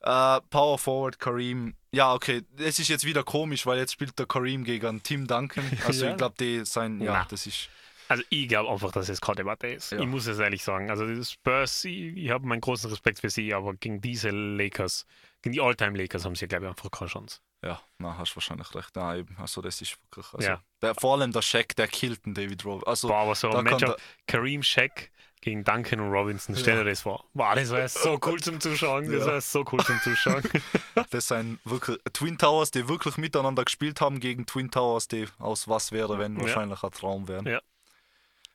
[0.00, 1.74] Äh, Power Forward Kareem.
[1.90, 5.64] Ja, okay, das ist jetzt wieder komisch, weil jetzt spielt der Kareem gegen Tim Duncan.
[5.86, 6.10] Also Ja.
[6.12, 7.26] ich glaube, die sein, ja, Na.
[7.30, 7.70] das ist.
[8.06, 9.92] Also ich glaube einfach, dass es keine Debatte ist.
[9.92, 9.98] Ja.
[10.00, 10.90] Ich muss es ehrlich sagen.
[10.90, 15.06] Also die Spurs, ich, ich habe meinen großen Respekt für sie, aber gegen diese Lakers,
[15.40, 17.40] gegen die Alltime Lakers haben sie, glaube ich, einfach keine Chance.
[17.64, 18.90] Ja, na, hast wahrscheinlich recht.
[18.94, 20.26] Na, eben, also das ist wirklich.
[20.34, 20.60] Also, Ja.
[20.82, 22.88] der, vor allem der Shaq, der killt den David Robinson.
[22.88, 23.96] Also, Boah, aber so ein Matchup,
[24.26, 25.10] Kareem Shaq
[25.40, 27.24] gegen Duncan und Robinson, stell dir das vor.
[27.34, 29.10] Boah, das wäre so cool zum Zuschauen.
[29.10, 29.26] Das Ja.
[29.26, 30.42] wäre so cool zum Zuschauen.
[31.10, 35.66] Das sind wirklich Twin Towers, die wirklich miteinander gespielt haben gegen Twin Towers, die aus
[35.68, 36.42] was wäre, wenn Ja.
[36.42, 37.46] wahrscheinlich ein Traum wären.
[37.46, 37.60] Ja.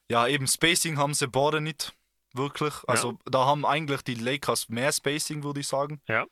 [0.09, 1.93] Ja, eben Spacing haben sie beide nicht.
[2.33, 2.73] wirklich.
[2.87, 5.99] Also da haben eigentlich die Lakers mehr Spacing, würde ich sagen.
[6.07, 6.25] Ja.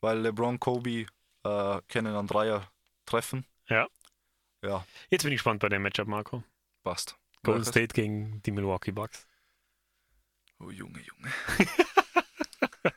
[0.00, 1.06] Weil LeBron, Kobe
[1.46, 2.70] äh, können an Dreier
[3.06, 3.46] treffen.
[3.68, 3.86] Ja.
[4.62, 6.42] Ja, Jetzt bin ich gespannt bei dem Matchup, Marco.
[6.82, 7.16] passt.
[7.44, 7.68] Golden Welches?
[7.70, 9.26] State gegen die Milwaukee Bucks.
[10.58, 11.32] Oh, Junge, Junge.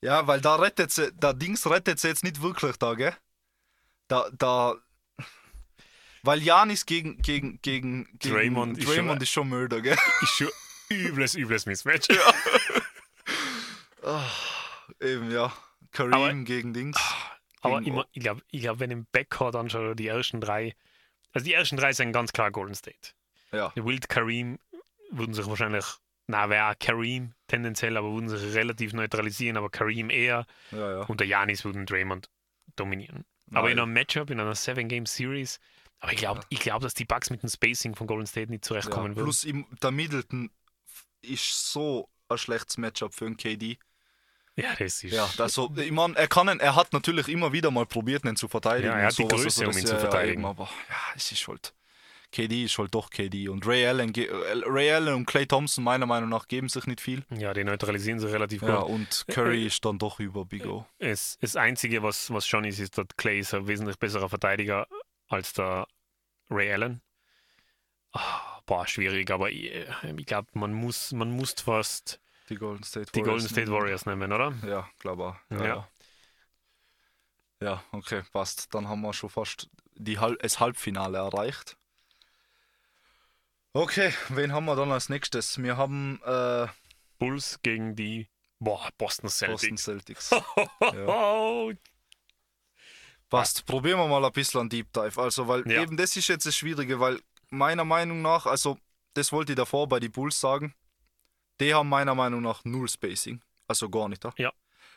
[0.00, 3.14] ja, weil da rettet sie, da Dings rettet sie jetzt nicht wirklich da, gell?
[4.08, 4.74] Da, da.
[6.22, 9.96] Weil Janis gegen, gegen, gegen, gegen Draymond ist Draymond schon- ist schon Mörder, gell?
[10.22, 10.48] Ist schon
[10.90, 12.08] übles, übles Mismatch.
[15.00, 15.52] Eben, ja.
[15.92, 16.96] Kareem Aber- gegen Dings.
[17.60, 20.74] Aber immer, ich glaube, ich glaub, wenn im Backcourt anschaut, die ersten drei,
[21.32, 23.12] also die ersten drei sind ganz klar Golden State.
[23.52, 24.58] Ja, Wild Kareem
[25.10, 25.84] würden sich wahrscheinlich,
[26.26, 31.02] na, wäre Kareem tendenziell, aber würden sich relativ neutralisieren, aber Kareem eher ja, ja.
[31.04, 32.28] und der Janis würden Draymond
[32.76, 33.24] dominieren.
[33.52, 35.60] Aber in einem Matchup, in einer Seven-Game-Series,
[36.00, 38.64] aber ich glaube, ich glaub, dass die Bucks mit dem Spacing von Golden State nicht
[38.64, 38.68] ja.
[38.68, 39.24] zurechtkommen würden.
[39.24, 40.50] Plus im, der Middleton
[41.22, 43.78] ist so ein schlechtes Matchup für einen KD.
[44.62, 45.12] Ja, das ist.
[45.12, 48.36] Ja, also, ich mein, er kann, ihn- er hat natürlich immer wieder mal probiert, ihn
[48.36, 48.88] zu verteidigen.
[48.88, 50.40] Ja, er hat die sowas, Größe, um das- ihn zu ja, ja, verteidigen.
[50.40, 51.74] eben, aber ja, es ist halt.
[52.32, 53.48] KD ist halt doch KD.
[53.48, 54.26] Und Ray Allen, äh,
[54.66, 57.22] Ray Allen und Clay Thompson, meiner Meinung nach, geben sich nicht viel.
[57.30, 58.88] ja, die neutralisieren sie relativ Ja, gut.
[58.90, 60.84] und Curry ist dann doch über Big O.
[60.98, 64.86] Es, das Einzige, was, was schon ist, ist, dass Clay ist ein wesentlich besserer Verteidiger
[65.28, 65.86] als der
[66.50, 67.00] Ray Allen.
[68.12, 69.70] Ah, boah, schwierig, aber ich,
[70.16, 73.42] ich glaube, man muss, man muss fast Die Golden State die Warriors.
[73.42, 74.52] Golden State Warriors nehmen, oder?
[74.66, 75.36] Ja, glaube auch.
[75.50, 75.64] Ja, Ja.
[75.66, 75.88] ja.
[77.60, 78.72] ja, okay, passt.
[78.74, 81.76] Dann haben wir schon fast die Halb das Halbfinale erreicht.
[83.72, 85.60] Okay, wen haben wir dann als nächstes?
[85.62, 86.66] Wir haben äh,
[87.18, 88.28] Bulls gegen die
[88.58, 90.30] boah, Boston Boston Celtics.
[90.30, 90.30] Celtics.
[91.06, 91.72] Oh,
[93.28, 93.66] Passt.
[93.66, 95.20] Probieren wir mal ein bisschen einen Deep Dive.
[95.20, 95.82] Also, weil Ja.
[95.82, 97.20] eben das ist jetzt das Schwierige, weil
[97.50, 98.78] meiner Meinung nach, also
[99.14, 100.74] das wollte ich davor bei den Bulls sagen,
[101.60, 103.42] die haben meiner Meinung nach null Spacing.
[103.68, 104.24] Also gar nicht.
[104.38, 104.52] Ja.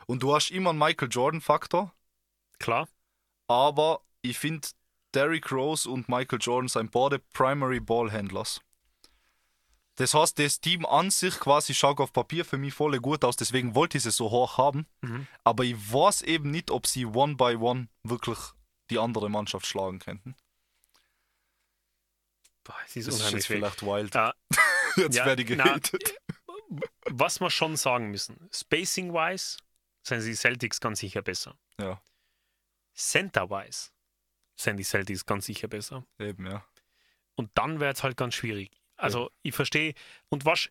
[0.05, 1.93] Und du hast immer einen Michael Jordan-Faktor,
[2.60, 2.89] Klar,
[3.47, 4.68] aber ich finde
[5.14, 8.62] Derrick Rose und Michael Jordan sind beide Primary Ballhandlers.
[9.95, 13.36] Das heißt, das Team an sich quasi schaut auf Papier für mich voll gut aus,
[13.36, 14.88] deswegen wollte ich sie so hoch haben.
[15.01, 15.28] Mhm.
[15.43, 18.38] Aber ich weiß eben nicht, ob sie one by one wirklich
[18.89, 20.36] die andere Mannschaft schlagen könnten.
[22.64, 24.16] boah, es ist Das ist jetzt vielleicht wild.
[24.16, 24.34] Ah,
[24.95, 26.16] jetzt ja, werde ich gehatet.
[27.05, 29.57] Was wir schon sagen müssen, Spacing-wise
[30.03, 31.57] sind die Celtics ganz sicher besser.
[31.80, 32.01] Ja,
[32.93, 33.91] Center-wise
[34.55, 36.05] sind die Celtics ganz sicher besser.
[36.20, 36.65] eben, ja.
[37.36, 38.72] Und dann wäre es halt ganz schwierig.
[38.97, 39.93] Also ich verstehe.
[40.28, 40.70] Und was,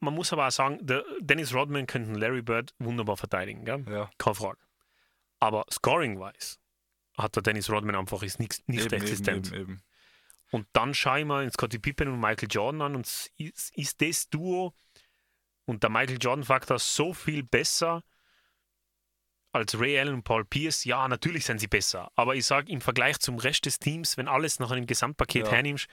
[0.00, 3.84] man muss aber auch sagen, der Dennis Rodman könnte Larry Bird wunderbar verteidigen, gell?
[3.88, 4.10] ja.
[4.18, 4.58] keine Frage.
[5.38, 6.58] Aber scoring-wise
[7.16, 9.46] hat der Dennis Rodman einfach ist nicht, nicht Eben, existent.
[9.48, 9.82] eben, eben.
[10.50, 13.06] Und dann schaue ich mal in Scottie Pippen und Michael Jordan an und
[13.38, 14.74] ist, ist das Duo
[15.70, 18.02] und der Michael Jordan-Faktor so viel besser
[19.52, 20.84] als Ray Allen und Paul Pierce?
[20.84, 22.10] Ja, natürlich sind sie besser.
[22.14, 25.52] Aber ich sage, im Vergleich zum Rest des Teams, wenn alles nach einem Gesamtpaket Ja.
[25.52, 25.88] hernimmst,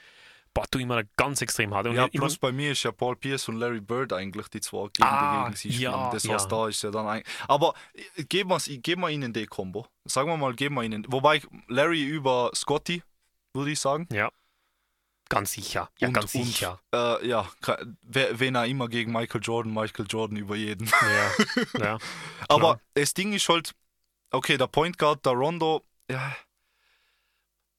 [0.54, 1.88] boah, mir da ganz extrem hart.
[1.88, 4.88] Und Ja, plus bei mir ist ja Paul Pierce und Larry Bird eigentlich die zwei,
[4.94, 5.92] gegen, Ah, die gegen sie spielen.
[5.92, 6.34] ja, das ja.
[6.34, 7.36] heißt, da ist ja dann eigentlich.
[7.48, 7.74] Aber
[8.30, 9.88] geben wir geben wir ihnen die Combo.
[10.06, 11.06] Sagen wir mal, geben wir ihnen.
[11.10, 13.04] Wobei Larry über Scotty,
[13.54, 14.08] würde ich sagen.
[14.12, 14.30] ja,
[15.30, 15.90] ganz sicher.
[16.00, 16.80] Ja, und, ganz und, sicher.
[16.94, 17.50] Äh, ja,
[18.04, 20.88] wenn er immer gegen Michael Jordan, Michael Jordan über jeden.
[20.88, 21.98] Ja, ja.
[22.50, 23.74] Aber das Ding ist halt,
[24.32, 26.36] okay, der Point Guard, der Rondo, ja.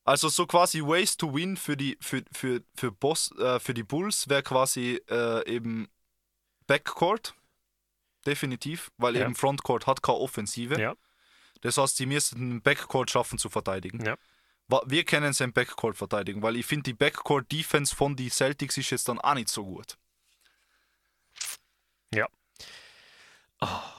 [0.05, 3.83] Also so quasi Ways to Win für die, für, für, für, Boss, äh, für die
[3.83, 5.89] Bulls wäre quasi äh, eben
[6.67, 7.35] Backcourt.
[8.27, 9.25] Definitiv, weil Ja.
[9.25, 10.81] eben Frontcourt hat keine Offensive.
[10.81, 10.95] Ja.
[11.61, 14.05] Das heißt, sie müssen den Backcourt schaffen zu verteidigen.
[14.05, 14.17] Ja.
[14.69, 19.09] Wir können sein Backcourt verteidigen, weil ich finde, die Backcourt-Defense von die Celtics ist jetzt
[19.09, 19.97] dann auch nicht so gut.
[22.15, 22.29] Ja.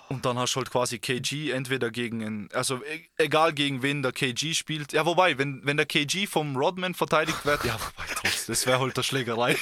[0.09, 4.01] Und dann hast du halt quasi KG entweder gegen einen, also e- egal gegen wen
[4.01, 4.93] der KG spielt.
[4.93, 8.79] Ja, wobei, wenn, wenn der KG vom Rodman verteidigt wird, ja, wobei, trotzdem, das wäre
[8.79, 9.57] halt der Schlägerei.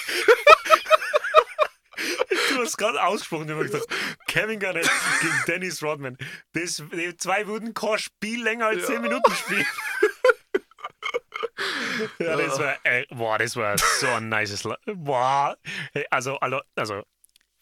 [2.53, 3.87] Du hast gerade ausgesprochen, ich habe gedacht,
[4.27, 4.89] Kevin Garnett
[5.21, 6.17] gegen Dennis Rodman.
[6.53, 9.65] Das, die zwei würden kein Spiel länger als 10 Minuten spielen.
[12.19, 14.63] Ja, das war, äh, boah, das war so ein nices.
[14.63, 15.57] La boah.
[16.09, 17.03] Also, also, also,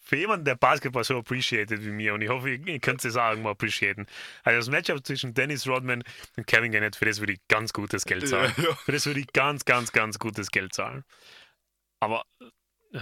[0.00, 3.16] für jemanden, der Basketball so appreciated wie mir, und ich hoffe, ihr, ihr könnt es
[3.16, 4.06] auch irgendwo appreciaten.
[4.44, 6.04] Also, das Matchup zwischen Dennis Rodman
[6.36, 8.52] und Kevin Garnett, für das würde ich ganz gutes Geld zahlen.
[8.56, 8.74] Ja, ja.
[8.74, 11.04] Für das würde ich ganz, ganz, ganz gutes Geld zahlen.
[12.00, 12.24] Aber.
[12.92, 13.00] äh,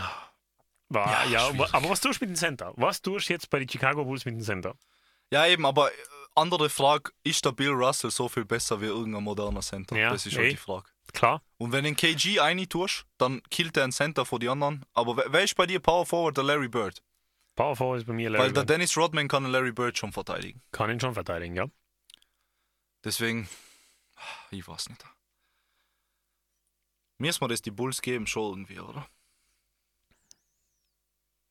[0.89, 2.72] War, Ja, ja, aber was tust du mit dem Center?
[2.76, 4.74] Was tust du jetzt bei den Chicago Bulls mit dem Center?
[5.32, 5.95] Ja, eben, aber äh,
[6.37, 9.97] andere Frage, ist der Bill Russell so viel besser wie irgendein moderner Center?
[9.97, 10.51] Ja, das ist halt eh.
[10.51, 10.89] die Frage.
[11.12, 14.84] Klar, Und wenn den KG eine tust, dann killt er einen Center vor die anderen.
[14.94, 16.36] Aber wer, wer ist bei dir Power Forward?
[16.36, 17.02] Der Larry Bird.
[17.55, 18.70] Power Forward ist bei mir Larry Weil der Bird.
[18.70, 20.61] Dennis Rodman kann Larry Bird schon verteidigen.
[20.72, 21.66] Kann ihn schon verteidigen, ja.
[23.05, 23.48] Deswegen,
[24.50, 25.05] ich weiß nicht.
[27.18, 29.07] Müssen wir das die Bulls geben, schon irgendwie, oder?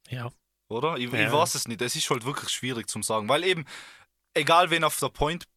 [0.10, 0.32] Ja.
[0.68, 0.98] Oder?
[0.98, 1.26] Ich, Ja.
[1.28, 1.82] ich weiß es nicht.
[1.82, 3.30] Es ist halt wirklich schwierig zum sagen.
[3.30, 3.66] Weil eben,
[4.34, 5.48] egal wen auf der Point.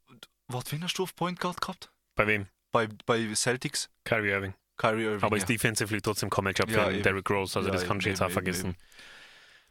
[0.49, 1.91] Warte, wen hast du auf Point Guard gehabt?
[2.15, 2.47] Bei wem?
[2.73, 3.89] Bei, bei Celtics?
[4.05, 4.55] Kyrie Irving.
[4.77, 5.23] Kyrie Irving.
[5.23, 5.43] Aber ja.
[5.43, 7.03] ist defensively trotzdem kein Matchup Ja, für eben.
[7.03, 8.77] Derrick Rose, also Ja, das eben, kannst du jetzt eben, auch eben, vergessen.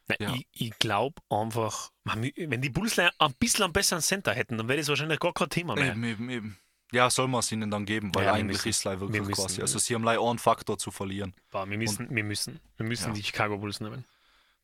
[0.08, 0.34] Nein, Ja.
[0.36, 4.80] Ich, ich glaube einfach, wenn die Bulls ein bisschen einen besseren Center hätten, dann wäre
[4.80, 5.92] das wahrscheinlich gar kein Thema mehr.
[5.92, 6.58] Eben, eben, eben.
[6.92, 8.70] Ja, soll man es ihnen dann geben, weil Ja, eigentlich müssen.
[8.70, 9.62] ist es leider Wir wirklich müssen, quasi.
[9.62, 11.34] Also sie haben leider einen Faktor zu verlieren.
[11.52, 13.14] Boah, wir müssen, wir müssen, wir müssen Ja.
[13.14, 14.06] die Chicago Bulls nehmen.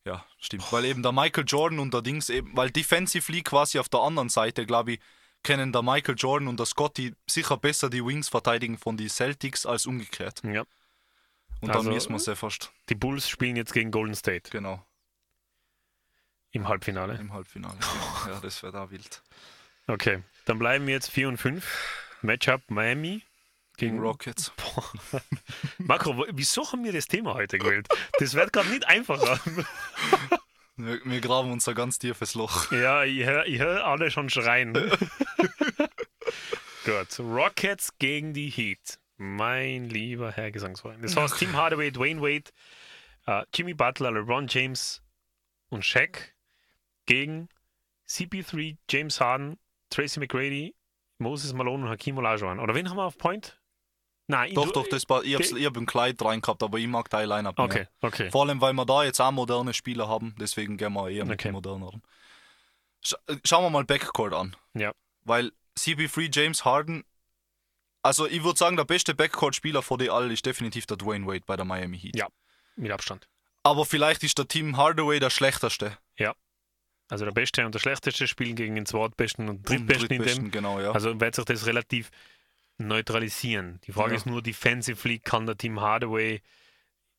[0.04, 0.72] Ja, stimmt.
[0.72, 4.28] Weil eben der Michael Jordan und der Dings eben, weil defensively quasi auf der anderen
[4.28, 5.00] Seite, glaube ich,
[5.42, 9.66] können der Michael Jordan und der Scotty sicher besser die Wings verteidigen von den Celtics
[9.66, 10.42] als umgekehrt.
[10.44, 10.64] Ja.
[11.60, 14.84] Und Also- dann müssen wir sehr fast, Die Bulls spielen jetzt gegen Golden State genau,
[16.50, 17.14] im Halbfinale.
[17.18, 17.78] im Halbfinale.
[18.26, 19.22] Ja, das wäre da wild.
[19.86, 21.64] Okay, dann bleiben wir jetzt 4 und 5.
[22.22, 23.22] Matchup Miami
[23.78, 24.52] Gegen Rockets.
[25.78, 27.88] Marco, wo- wieso haben wir das Thema heute gewählt?
[28.18, 29.40] Das wird gerade nicht einfacher.
[30.84, 32.70] Wir, wir graben uns ein ganz tiefes Loch.
[32.82, 34.72] Ja, ich höre hör alle schon schreien.
[36.84, 38.98] Gut, Rockets gegen die Heat.
[39.16, 41.00] Mein lieber Herr Gesangsverein.
[41.00, 42.50] Das heißt Tim Hardaway, Dwayne Wade,
[43.26, 45.00] äh, Jimmy Butler, LeBron James
[45.68, 46.34] und Shaq
[47.06, 47.48] gegen
[48.08, 49.60] CP3, James Harden,
[49.90, 50.74] Tracy McGrady,
[51.18, 52.58] Moses Malone und Hakim Olajuwon.
[52.58, 53.61] Oder wen haben wir auf Point?
[54.28, 57.10] Nein, Doch, doch, das war, ich, ich hab ein Kleid rein gehabt, aber ich mag
[57.10, 57.64] dein Line-Up mehr.
[57.66, 58.30] Okay, okay.
[58.30, 61.40] Vor allem, weil wir da jetzt auch moderne Spieler haben, deswegen gehen wir eher mit
[61.40, 61.52] Okay.
[61.52, 62.02] moderneren.
[63.04, 64.56] Sch äh, schauen wir mal Backcourt an.
[64.74, 64.92] Ja.
[65.24, 67.04] Weil CP3 James Harden,
[68.02, 71.42] also ich würde sagen, der beste Backcourt-Spieler vor dir alle ist definitiv der Dwayne Wade
[71.44, 72.16] bei der Miami Heat.
[72.16, 72.28] Ja.
[72.76, 73.28] Mit Abstand.
[73.64, 75.98] Aber vielleicht ist der Team Hardaway der schlechteste.
[77.08, 80.18] Also der Beste und der Schlechteste spielen gegen den Zweitbesten und Und Drittbesten in dem.
[80.22, 80.92] Drittbesten, genau, ja.
[80.92, 82.10] Also wird sich das relativ
[82.86, 83.80] neutralisieren.
[83.86, 84.16] Die Frage Ja.
[84.16, 86.42] ist nur, defensively kann der Team Hardaway,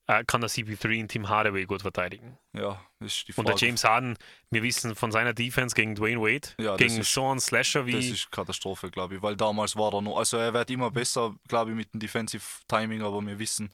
[0.07, 2.38] äh, kann der CP3 in Team Hardaway gut verteidigen.
[2.53, 3.57] ja, das ist die Und Frage.
[3.59, 4.18] der James Harden,
[4.51, 7.88] wir wissen von seiner Defense gegen Dwayne Wade, Ja, das gegen ist- einen Slasher das
[7.93, 8.09] wie.
[8.11, 11.72] ist Katastrophe, glaube ich, weil damals war er noch, also er wird immer besser, glaube
[11.72, 13.74] ich, mit dem Defensive Timing, aber wir wissen,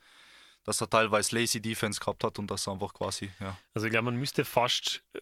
[0.65, 3.57] dass er teilweise lazy Defense gehabt hat und dass er einfach quasi, ja.
[3.73, 5.19] Also ich glaube, man müsste fast äh,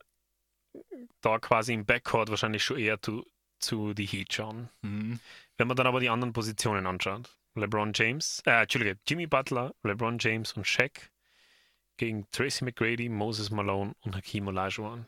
[1.22, 3.26] da quasi im Backcourt wahrscheinlich schon eher zu,
[3.60, 4.70] zu die Heat schauen.
[4.82, 5.20] Mhm.
[5.58, 10.18] Wenn man dann aber die anderen Positionen anschaut, LeBron James, äh, Entschuldige, Jimmy Butler, LeBron
[10.20, 11.12] James und Shaq
[11.98, 15.08] gegen Tracy McGrady, Moses Malone und Hakim Olajuwon.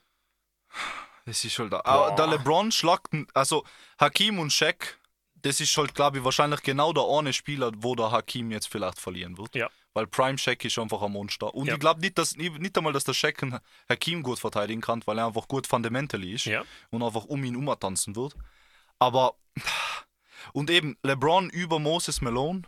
[1.25, 1.81] Das ist halt da.
[1.81, 2.07] Boah.
[2.07, 3.63] Aber der LeBron schlagt, also
[3.99, 4.97] Hakim und Shaq,
[5.35, 8.99] das ist halt, glaube ich, wahrscheinlich genau der eine Spieler, wo der Hakim jetzt vielleicht
[8.99, 9.53] verlieren wird.
[9.55, 9.69] Ja.
[9.93, 11.53] Weil Prime Shaq ist einfach ein Monster.
[11.53, 11.73] Und Ja.
[11.75, 15.01] ich glaube nicht, dass nicht nicht einmal, dass der Shaq einen Hakim gut verteidigen kann,
[15.05, 16.63] weil er einfach gut fundamentally ist Ja.
[16.89, 18.35] und einfach um ihn umtanzen wird.
[18.97, 19.35] Aber
[20.53, 22.63] und eben LeBron über Moses Malone.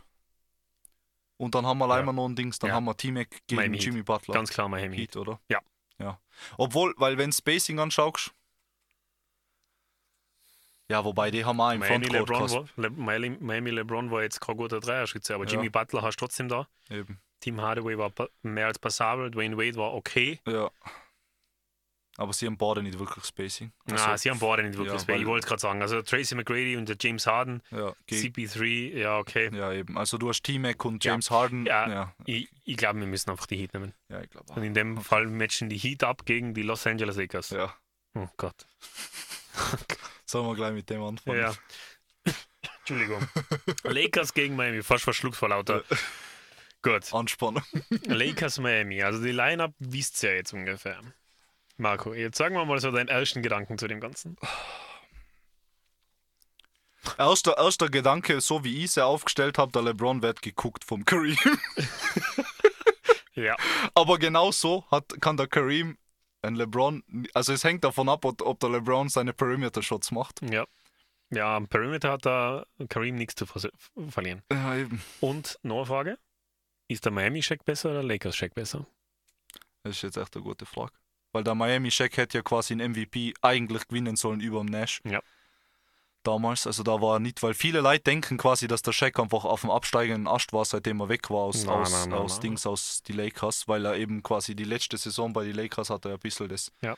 [1.36, 2.74] Und dann haben wir leider noch ein Dings, dann Ja.
[2.76, 3.86] haben wir T-Mac gegen Miami Heat.
[3.86, 4.34] Jimmy Butler.
[4.34, 5.14] Ganz klar Miami Heat.
[5.14, 5.40] Heat, oder?
[5.48, 5.60] Ja.
[5.98, 6.20] Ja.
[6.56, 8.32] Obwohl, weil wenn Spacing anschaust,
[10.88, 14.40] ja, wobei die haben auch im Miami Frontcourt LeBron, war, Le, Miami, LeBron war jetzt
[14.40, 15.50] kein guter Dreierschütze, aber Ja.
[15.52, 16.68] Jimmy Butler hast du trotzdem da.
[16.90, 17.20] Eben.
[17.40, 18.12] Team Hardaway war
[18.42, 20.38] mehr als passabel, Dwayne Wade war okay.
[20.46, 20.70] Ja.
[22.22, 23.72] Aber sie haben beide nicht wirklich Spacing.
[23.90, 25.20] Also, Ah, sie haben beide nicht wirklich ja, Space.
[25.20, 25.82] Ich wollte es gerade sagen.
[25.82, 29.50] Also Tracy McGrady und der James Harden, ja, gegen, CP3, ja, okay.
[29.52, 29.98] ja, eben.
[29.98, 31.12] Also du hast T-Mac und Ja.
[31.12, 31.66] James Harden.
[31.66, 31.88] Ja.
[31.90, 33.92] Ja, Ich, ich glaube, wir müssen einfach die Heat nehmen.
[34.08, 37.16] ja ich glaube Und in dem Fall matchen die Heat ab gegen die Los Angeles
[37.16, 37.50] Lakers.
[37.50, 37.74] Ja.
[38.14, 38.66] Oh Gott.
[40.26, 41.38] Sollen wir gleich mit dem anfangen?
[41.40, 41.52] Ja.
[42.80, 43.26] Entschuldigung.
[43.84, 45.82] Lakers gegen Miami, fast verschluckt vor lauter.
[46.82, 47.12] Gut.
[47.14, 47.62] Anspannung.
[48.06, 49.02] Lakers Miami.
[49.02, 51.00] Also die Line-Up wisst ihr ja jetzt ungefähr.
[51.82, 54.36] Marco, jetzt sagen wir mal so deinen ersten Gedanken zu dem Ganzen.
[57.18, 61.04] Erster, erster Gedanke, so wie ich es ja aufgestellt habe, der LeBron wird geguckt vom
[61.04, 61.36] Kareem.
[63.34, 63.56] Ja.
[63.94, 65.98] Aber genau so hat, kann der Kareem
[66.42, 67.02] ein LeBron,
[67.34, 70.40] also es hängt davon ab, ob der LeBron seine Perimeter-Shots macht.
[70.42, 70.64] Ja.
[71.30, 73.68] Ja, am Perimeter hat der Kareem nichts zu vers-
[74.10, 74.42] verlieren.
[74.52, 75.02] Ja, eben.
[75.20, 76.18] Und noch eine Frage:
[76.88, 78.86] Ist der Miami-Check besser oder der Lakers-Check besser?
[79.82, 80.92] Das ist jetzt echt eine gute Frage.
[81.32, 85.00] Weil der Miami Shaq hätte ja quasi einen MVP eigentlich gewinnen sollen über dem Nash.
[85.04, 85.20] Ja.
[86.24, 89.44] Damals, also da war er nicht, weil viele Leute denken quasi, dass der Shaq einfach
[89.44, 92.38] auf dem absteigenden Ast war, seitdem er weg war aus, Nein, aus, nein, nein, aus.
[92.38, 96.10] Dings, aus die Lakers, weil er eben quasi die letzte Saison bei den Lakers hatte
[96.10, 96.96] er ein bisschen das Ja.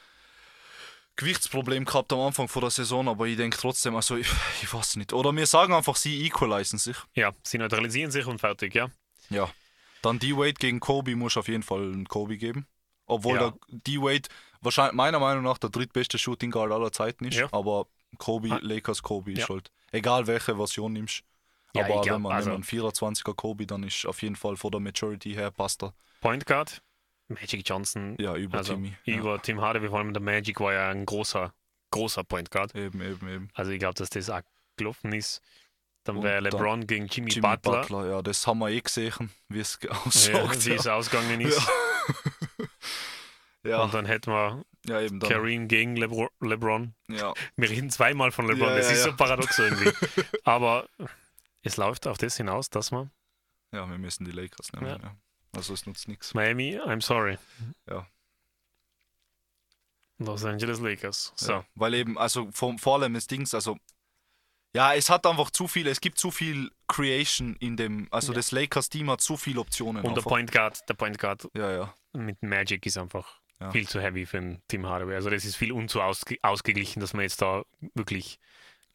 [1.17, 4.29] Gewichtsproblem gehabt am Anfang vor der Saison, aber ich denke trotzdem, also ich,
[4.63, 5.13] ich weiß nicht.
[5.13, 6.97] Oder wir sagen einfach, sie equalisen sich.
[7.15, 8.91] Ja, sie neutralisieren sich und fertig, ja.
[9.31, 9.49] Ja.
[10.03, 12.67] Dann D-Wade gegen Kobe muss auf jeden Fall einen Kobe geben.
[13.07, 13.51] Obwohl Ja.
[13.51, 14.29] der D-Wade
[14.61, 17.37] wahrscheinlich meiner Meinung nach der drittbeste Shooting Guard aller Zeiten ist.
[17.37, 17.49] Ja.
[17.53, 17.87] Aber
[18.19, 18.59] Kobe, Ah.
[18.63, 19.49] Lakers Kobe ist Ja.
[19.51, 19.71] halt.
[19.93, 21.23] Egal welche Version nimmst.
[21.75, 24.57] Ja, aber glaub, wenn man also- wenn man 24er Kobe, dann ist auf jeden Fall
[24.57, 25.93] von der Maturity her passt er.
[26.21, 26.81] Point Guard,
[27.29, 28.95] Magic Johnson, Ja, über also Timmy.
[29.05, 31.53] über Tim Hardaway, vor allem der Magic war ja ein großer,
[31.91, 32.75] großer Point Guard.
[32.75, 33.49] Ja, eben, eben, eben.
[33.55, 34.41] Also ich glaube, dass das auch
[34.77, 35.43] gelaufen ist.
[36.05, 38.07] Dann wäre dann LeBron gegen Jimmy, Jimmy Butler, Butler.
[38.11, 40.65] ja, das haben wir eh gesehen, wie es ja, ausschaut.
[40.67, 41.61] wie es ausgegangen ist.
[43.65, 45.31] Ja, Und dann hätten wir ja, eben dann.
[45.31, 46.95] Kareem gegen Lebro LeBron.
[47.09, 49.91] Ja, Wir reden zweimal von LeBron, Ja, das ja, ist so paradox irgendwie.
[50.45, 50.89] Aber
[51.63, 53.11] es läuft auf das hinaus, dass man
[53.75, 55.01] ja, wir müssen die Lakers nehmen.
[55.53, 56.33] Also es nutzt nichts.
[56.33, 57.39] Miami, I'm sorry.
[57.89, 58.07] Ja.
[60.19, 61.33] Los Angeles Lakers.
[61.35, 61.65] So.
[61.75, 63.77] Weil eben, also vor, vor allem das Dings, also
[64.75, 68.53] ja, es hat einfach zu viel, es gibt zu viel Creation in dem, also das
[68.53, 70.05] Lakers-Team hat zu viele Optionen.
[70.05, 70.31] Und der einfach.
[70.31, 71.95] Point Guard, der Point Guard Ja, ja.
[72.13, 73.71] mit Magic ist einfach Ja.
[73.71, 75.15] viel zu heavy für ein Team Hardaway.
[75.15, 77.63] Also das ist viel unzu ausge ausgeglichen, dass man jetzt da
[77.95, 78.39] wirklich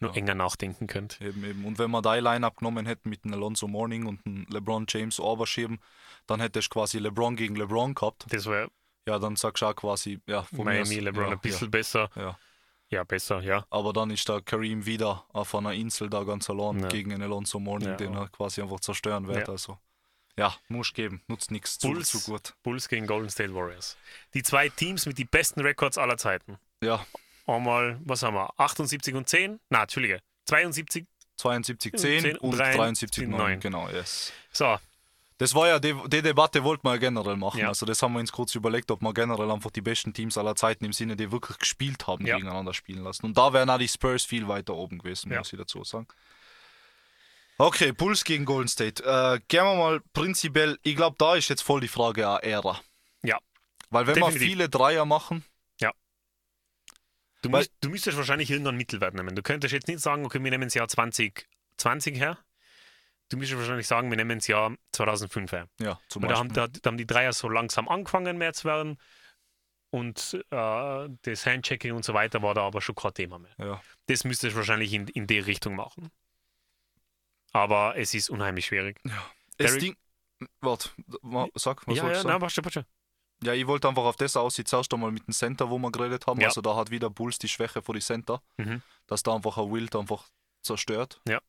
[0.01, 0.17] nur Ja.
[0.17, 1.23] enger nachdenken könnte.
[1.25, 1.65] Eben, eben.
[1.65, 5.19] Und wenn wir da Line-Up genommen hätten mit einem Alonso Morning und einem LeBron James
[5.19, 5.79] Oberschieben,
[6.27, 8.25] dann hätte ich quasi LeBron gegen LeBron gehabt.
[8.29, 8.69] Das wäre
[9.07, 11.71] Ja, dann sagst du auch quasi, ja, von mir Miami, aus- LeBron ja, ein bisschen
[11.71, 12.09] besser.
[12.15, 12.37] Ja,
[12.89, 13.03] ja.
[13.05, 13.65] Besser, ja.
[13.71, 16.87] Aber dann ist da Kareem wieder auf einer Insel da ganz allein Ja.
[16.89, 19.47] gegen einen Alonso Morning, Ja, den er quasi einfach zerstören wird.
[19.47, 19.53] Ja.
[19.53, 19.79] Also
[20.39, 22.53] ja, muss geben, nutzt nichts, zu, zu gut.
[22.63, 23.97] Bulls gegen Golden State Warriors.
[24.33, 26.57] Die zwei Teams mit den besten Records aller Zeiten.
[26.83, 27.05] Ja,
[27.45, 28.53] Einmal, was haben wir?
[28.59, 29.59] 78 und 10?
[29.69, 30.21] Na, Entschuldige.
[30.45, 31.05] 72.
[31.37, 33.37] 72 10 10 und 73 73 9.
[33.39, 33.59] 9.
[33.59, 34.31] Genau, yes.
[34.51, 34.77] So,
[35.39, 37.61] Das war ja, die, die Debatte wollten wir ja generell machen.
[37.61, 37.69] Ja.
[37.69, 40.55] Also das haben wir uns kurz überlegt, ob wir generell einfach die besten Teams aller
[40.55, 42.35] Zeiten im Sinne, die wirklich gespielt haben, Ja.
[42.35, 43.25] gegeneinander spielen lassen.
[43.25, 45.39] Und da wären auch die Spurs viel weiter oben gewesen, Ja.
[45.39, 46.07] muss ich dazu sagen.
[47.59, 49.03] Okay, Bulls gegen Golden State.
[49.03, 52.79] Äh, gehen wir mal prinzipiell, ich glaube, da ist jetzt voll die Frage auch Ära.
[53.21, 53.37] Ja.
[53.89, 54.41] Weil wenn Definitiv.
[54.41, 55.43] wir viele Dreier machen,
[57.41, 59.35] du, Weil- müsst, du müsstest wahrscheinlich irgendeinen Mittelwert nehmen.
[59.35, 62.37] Du könntest jetzt nicht sagen, okay, wir nehmen das Jahr 2020 her.
[63.29, 65.69] Du müsstest wahrscheinlich sagen, wir nehmen das Jahr 2005 her.
[65.79, 66.67] ja, zum Weil da haben, Beispiel.
[66.73, 68.97] da, da haben die Dreier so langsam angefangen mehr zu werden.
[69.91, 73.55] Und äh, das Handchecking und so weiter war da aber schon kein Thema mehr.
[73.57, 73.81] Ja.
[74.07, 76.09] Das müsstest du wahrscheinlich in, in die Richtung machen.
[77.51, 78.99] Aber es ist unheimlich schwierig.
[79.03, 79.13] Das
[79.71, 79.97] Derrick- Ding,
[80.61, 80.89] warte,
[81.55, 82.41] sag, was ja, sollst ja, du nein, sagen?
[82.41, 82.85] warte, warte.
[83.43, 86.27] Ja, ich wollte einfach auf das aussehen, zuerst einmal mit dem Center, wo wir geredet
[86.27, 86.41] haben.
[86.41, 86.47] Ja.
[86.47, 88.81] Also da hat wieder Bulls die Schwäche vor die Center, Mhm.
[89.07, 90.27] dass da einfach ein Wild einfach
[90.61, 91.21] zerstört.
[91.27, 91.39] Ja.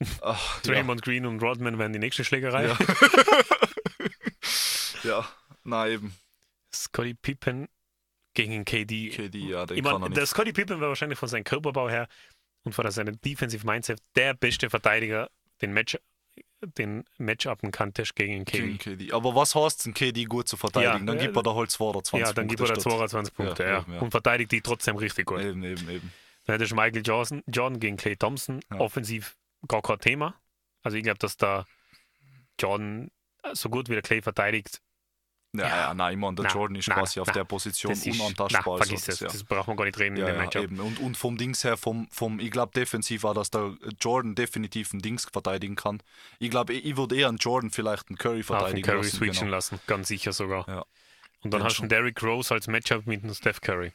[0.22, 0.72] Ach, ja.
[0.72, 2.68] Draymond Green und Rodman werden die nächste Schlägerei.
[2.68, 2.78] Ja.
[5.04, 5.28] ja,
[5.64, 6.14] na eben.
[6.74, 7.68] Scotty Pippen
[8.34, 9.10] gegen KD.
[9.10, 10.26] KD, ja, den ich kann mein, er der.
[10.26, 12.08] Scotty Pippen war wahrscheinlich von seinem Körperbau her
[12.64, 15.30] und von seinem Defensive Mindset der beste Verteidiger,
[15.62, 15.98] den Match
[16.76, 18.96] den Matchupen kanntest gegen Gegen KD.
[19.06, 19.12] KD.
[19.14, 20.92] Aber was heißt denn KD gut zu verteidigen?
[20.92, 23.34] Ja, dann äh, gibt er da halt 22 Ja, dann gibt er da statt- 22
[23.34, 24.00] Punkte Ja, ja, eben, ja.
[24.00, 25.40] und verteidigt die trotzdem richtig gut.
[25.40, 26.12] Eben, eben, eben.
[26.44, 29.36] Dann hättest du Michael Jordan, Jordan gegen Clay Thompson, offensiv
[29.68, 30.34] gar kein Thema.
[30.82, 31.64] Also ich glaube, dass da
[32.58, 33.10] Jordan
[33.52, 34.80] so gut wie der Clay verteidigt,
[35.52, 35.76] Ja, Ja.
[35.76, 37.32] ja, nein, ich meine, der Na, Jordan ist na, quasi auf na.
[37.32, 38.76] der Position ist, na, unantastbar.
[38.78, 39.26] vergiss also, das, ja.
[39.28, 40.62] das braucht man gar nicht reden Ja, in dem ja, Matchup.
[40.62, 40.80] eben.
[40.80, 44.92] Und, und vom Dings her, vom, vom ich glaube defensiv war, dass der Jordan definitiv
[44.92, 46.02] einen Dings verteidigen kann.
[46.38, 49.16] Ich glaube, ich, würde eher einen Jordan vielleicht einen Curry Auf den verteidigen Curry lassen.
[49.16, 49.56] switchen genau.
[49.56, 50.68] lassen, ganz sicher sogar.
[50.68, 50.84] Ja.
[51.42, 53.92] Und dann Wenn hast du einen Derrick Rose als Matchup mit einem Steph Curry.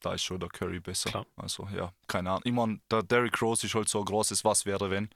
[0.00, 1.08] Da ist schon der Curry besser.
[1.08, 1.26] Klar.
[1.34, 2.42] Also ja, keine Ahnung.
[2.44, 5.08] Ich meine, der Derrick Rose ist halt so ein großes Was wäre, wenn.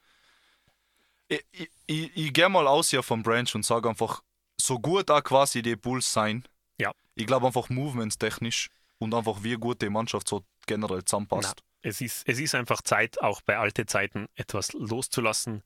[1.29, 4.23] Ich, ich, ich, ich gehe mal aus hier vom Branch und sage einfach,
[4.61, 6.45] so gut auch quasi die Bulls sein.
[6.79, 6.93] Ja.
[7.15, 8.69] Ich glaube einfach movementstechnisch
[8.99, 11.63] und einfach wie gut die Mannschaft so generell zusammenpasst.
[11.83, 15.63] Es ist, es ist einfach Zeit, auch bei alten Zeiten etwas loszulassen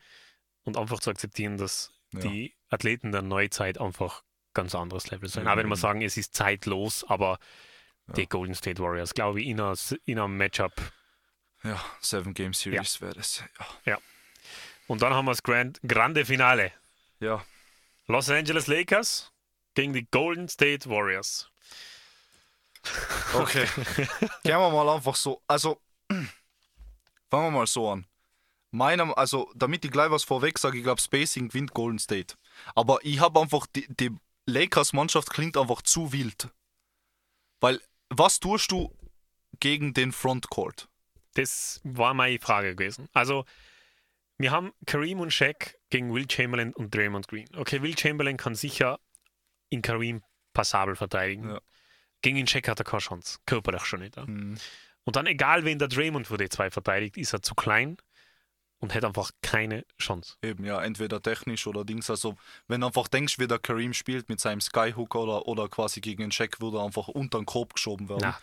[0.64, 2.20] und einfach zu akzeptieren, dass Ja.
[2.20, 5.44] die Athleten der Neuzeit einfach ganz anderes Level sind.
[5.44, 5.80] Ja, Auch wenn wir eben.
[5.80, 7.38] sagen, es ist zeitlos, aber
[8.08, 8.14] Ja.
[8.14, 10.74] die Golden State Warriors, glaube ich, in einem Matchup.
[11.64, 13.42] Ja, Seven Game Series wäre das.
[13.86, 13.98] Ja.
[14.88, 16.72] Und dann haben wir das Grand, Grande Finale.
[17.20, 17.44] ja.
[18.08, 19.32] Los Angeles Lakers
[19.74, 21.48] gegen die Golden State Warriors.
[23.32, 23.66] Okay.
[24.42, 25.40] Gehen wir mal einfach so.
[25.46, 26.28] Also, fangen
[27.30, 28.06] wir mal so an.
[28.72, 32.34] Meiner, also, damit ich gleich was vorweg sage, ich glaube, Spacing gewinnt Golden State.
[32.74, 34.10] Aber ich habe einfach, die, die
[34.46, 36.48] Lakers-Mannschaft klingt einfach zu wild.
[37.60, 38.92] Weil, was tust du
[39.60, 40.88] gegen den Frontcourt?
[41.34, 43.08] Das war meine Frage gewesen.
[43.12, 43.44] Also,
[44.42, 47.48] wir haben Kareem und Shaq gegen Will Chamberlain und Draymond Green.
[47.56, 48.98] Okay, Will Chamberlain kann sicher
[49.70, 50.22] in Kareem
[50.52, 51.48] passabel verteidigen.
[51.50, 51.60] Ja.
[52.20, 53.38] Gegen den Shaq hat er keine Chance.
[53.46, 54.16] Körperlich schon nicht.
[54.16, 54.26] Ja.
[54.26, 54.58] Hm,
[55.04, 57.96] Und dann, egal wen der Draymond für die zwei verteidigt, ist er zu klein
[58.78, 60.36] und hätte einfach keine Chance.
[60.42, 62.10] Eben, ja, entweder technisch oder Dings.
[62.10, 62.36] Also,
[62.68, 66.20] wenn du einfach denkst, wie der Kareem spielt mit seinem Skyhook oder, oder quasi gegen
[66.22, 68.20] den Check, würde er einfach unter den Korb geschoben werden.
[68.22, 68.40] Na,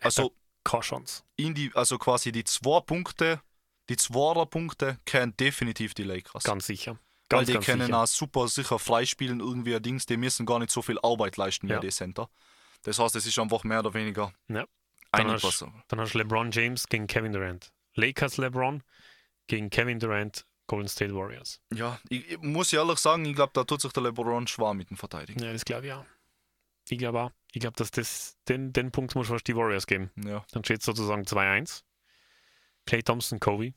[0.00, 0.32] also,
[0.64, 1.24] keine Chance.
[1.36, 3.40] in die, also quasi die zwei Punkte,
[3.88, 6.44] die Zweier Punkte kennen definitiv die Lakers.
[6.44, 6.92] Ganz sicher.
[7.28, 7.98] Weil Ganz, die ganz können sicher.
[8.02, 11.68] auch super sicher freispielen, irgendwie ein Dings, die müssen gar nicht so viel Arbeit leisten
[11.68, 11.80] wie Ja.
[11.80, 12.28] die Center.
[12.82, 14.66] Das heißt, es ist einfach mehr oder weniger Ja.
[15.14, 17.70] Hast, dann hast du LeBron James gegen Kevin Durant.
[17.94, 18.82] Lakers LeBron
[19.46, 21.60] gegen Kevin Durant, Golden State Warriors.
[21.72, 24.88] Ja, ich, ich muss ehrlich sagen, ich glaube, da tut sich der LeBron schwer mit
[24.88, 25.42] dem Verteidigen.
[25.42, 26.06] Ja, das glaube ich auch.
[26.88, 27.30] Ich glaube auch.
[27.52, 30.10] Ich glaube, dass das, den, den Punkt muss fast die Warriors geben.
[30.16, 31.82] Ja, Dann steht es sozusagen 2-1.
[32.86, 33.74] Clay Thompson, Kobe.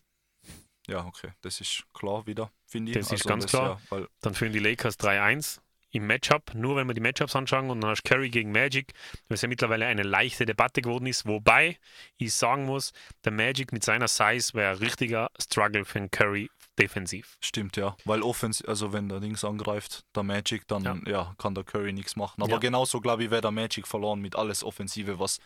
[0.88, 2.98] ja, okay, das ist klar wieder, finde ich.
[2.98, 3.80] Das ist ganz klar.
[3.80, 5.60] Ja, weil, Dann führen die Lakers 3-1
[5.96, 6.54] im Matchup.
[6.54, 8.94] Nur wenn wir die Matchups anschauen und dann hast du Curry gegen Magic,
[9.30, 11.26] was ja mittlerweile eine leichte Debatte geworden ist.
[11.26, 11.78] Wobei
[12.18, 12.92] ich sagen muss,
[13.24, 16.50] der Magic mit seiner Size wäre ein richtiger Struggle für den Curry
[16.80, 17.38] defensiv.
[17.42, 17.96] stimmt, ja.
[18.06, 20.98] Weil offens also wenn der Dings angreift, der Magic, dann Ja.
[21.06, 21.36] ja.
[21.38, 22.42] kann der Curry nichts machen.
[22.42, 22.58] Aber Ja.
[22.58, 25.40] genauso, glaube ich, wäre der Magic verloren mit alles Offensive, was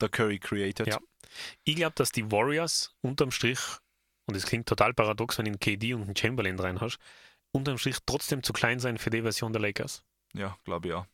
[0.00, 0.86] der Curry created.
[0.86, 0.98] Ja.
[1.64, 3.58] Ich glaube, dass die Warriors unterm Strich,
[4.26, 6.98] und es klingt total paradox, wenn du einen KD und einen Chamberlain rein hast,
[7.52, 10.02] unterm Strich trotzdem zu klein sein für die Version der Lakers.
[10.34, 11.06] Ja, glaube ich ja.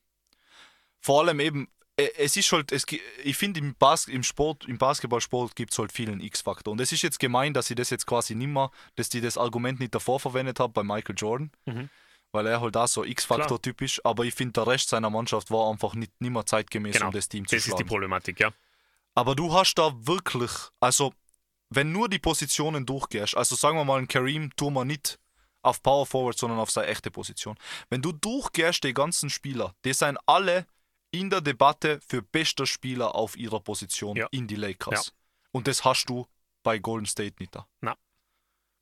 [1.00, 1.68] Vor allem eben,
[2.16, 2.84] es ist halt, es,
[3.24, 6.72] ich finde im, Bas im Sport, im Basketballsport gibt es halt vielen X-Faktor.
[6.72, 9.80] Und es ist jetzt gemein, dass ich das jetzt quasi nimmer, dass die das Argument
[9.80, 11.88] nicht davor verwendet habe bei Michael Jordan, Mhm.
[12.32, 15.70] weil er halt da so X-Faktor typisch, aber ich finde, der Rest seiner Mannschaft war
[15.70, 17.88] einfach nicht nimmer zeitgemäß, Genau, um das Team zu Das ist die schlagen.
[17.88, 18.50] Problematik, ja.
[19.14, 21.12] Aber du hast da wirklich, also
[21.70, 25.18] wenn nur die Positionen durchgehst, also sagen wir mal, ein Kareem tun wir nicht
[25.62, 27.56] auf Power Forward, sondern auf seine echte Position.
[27.90, 30.66] Wenn du durchgehst, die ganzen Spieler, die sind alle
[31.12, 34.28] in der Debatte für bester Spieler auf ihrer Position Ja.
[34.30, 35.12] in die Lakers.
[35.52, 36.26] Und das hast du
[36.62, 37.66] bei Golden State nicht da.
[37.80, 37.96] Na.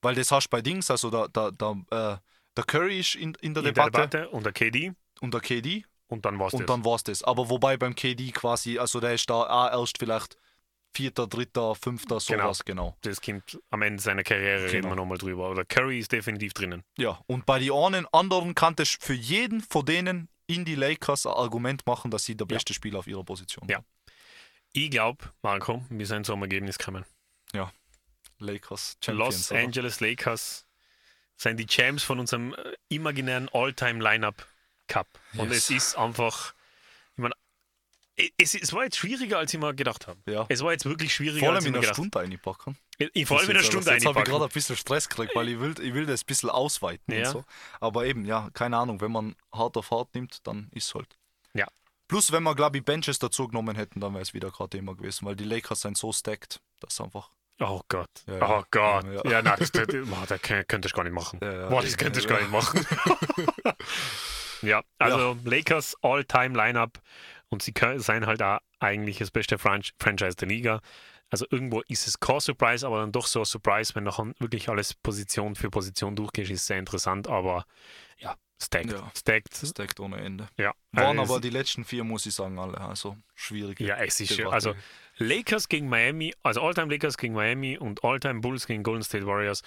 [0.03, 2.17] Weil das hast du bei Dings, also der, der, der, äh,
[2.57, 5.41] der Curry ist in, in der In Debatte der Debatte und der KD und der
[5.41, 6.67] KD und dann war es und das.
[6.67, 7.23] dann war es das.
[7.23, 10.37] Aber wobei beim KD quasi, also der ist da auch erst vielleicht
[10.95, 12.97] vierter, dritter, fünfter, sowas, genau.
[13.03, 14.89] das kommt am Ende seiner Karriere, reden Genau.
[14.91, 15.51] wir nochmal drüber.
[15.51, 16.83] Oder Curry ist definitiv drinnen.
[16.97, 21.27] Ja, und bei den einen anderen kann das für jeden von denen in die Lakers
[21.27, 22.57] ein Argument machen, dass sie der Ja.
[22.57, 23.85] beste Spieler auf ihrer Position Ja.
[24.73, 27.05] Ich glaube, Marco, wir sind zum Ergebnis gekommen.
[27.53, 27.71] sind.
[28.41, 29.35] Lakers, Champions.
[29.37, 29.61] Los oder?
[29.61, 30.67] Angeles Lakers
[31.37, 34.47] sind die Champs von unserem äh, imaginären All-Time-Lineup
[34.87, 35.09] Cup.
[35.35, 35.59] Und Yes.
[35.59, 36.55] es ist einfach,
[38.37, 40.19] es, es war jetzt schwieriger, als ich mir gedacht habe.
[40.27, 40.47] Ja.
[40.49, 42.77] Es war jetzt wirklich schwieriger, Vor als allem ich in mir einer gedacht Stunde einpacken.
[43.01, 43.11] habe.
[43.15, 44.43] Ich vor allem in einer Stunde Jetzt habe ich gerade einpacken.
[44.45, 47.27] ein bisschen Stress gekriegt, weil ich will, ich will das ein bisschen ausweiten Ja.
[47.27, 47.45] und so.
[47.81, 51.17] Aber eben, ja, keine Ahnung, wenn man hart auf hart nimmt, dann ist halt.
[51.55, 51.67] Ja.
[52.09, 54.95] Plus, wenn wir, glaube ich, Benches dazu genommen hätten, dann wäre es wieder gerade Thema
[54.97, 57.31] gewesen, weil die Lakers sind so stacked, dass einfach.
[57.61, 58.09] Oh Gott.
[58.27, 58.59] Ja, ja.
[58.59, 59.05] Oh Gott.
[59.05, 59.43] Ja, Ja, ja.
[59.43, 59.87] nein, das, das,
[60.29, 61.41] das könnt- könntest du gar nicht machen.
[61.43, 61.69] Ja.
[61.69, 62.37] Boah, das könntest du Ja.
[62.39, 62.87] gar nicht machen.
[64.63, 67.01] ja, also Lakers All-Time-Lineup
[67.49, 70.81] und sie können, sein halt auch eigentlich das beste Fran Franchise der Liga.
[71.31, 74.69] Also irgendwo ist es kein Surprise, aber dann doch so ein Surprise, wenn nachher wirklich
[74.69, 77.67] alles Position für Position durchgehst, ist sehr interessant, aber
[78.19, 78.93] ja, stacked.
[78.93, 79.13] Ja.
[79.15, 79.55] Stacked.
[79.55, 80.49] Stacked ohne Ende.
[80.57, 82.81] Ja, Waren also aber die letzten vier, muss ich sagen, alle.
[82.81, 83.79] Also schwierig.
[83.81, 84.75] Ja, es ist schon- also
[85.19, 89.63] Lakers gegen Miami, also All-Time Lakers gegen Miami und All-Time Bulls gegen Golden State Warriors.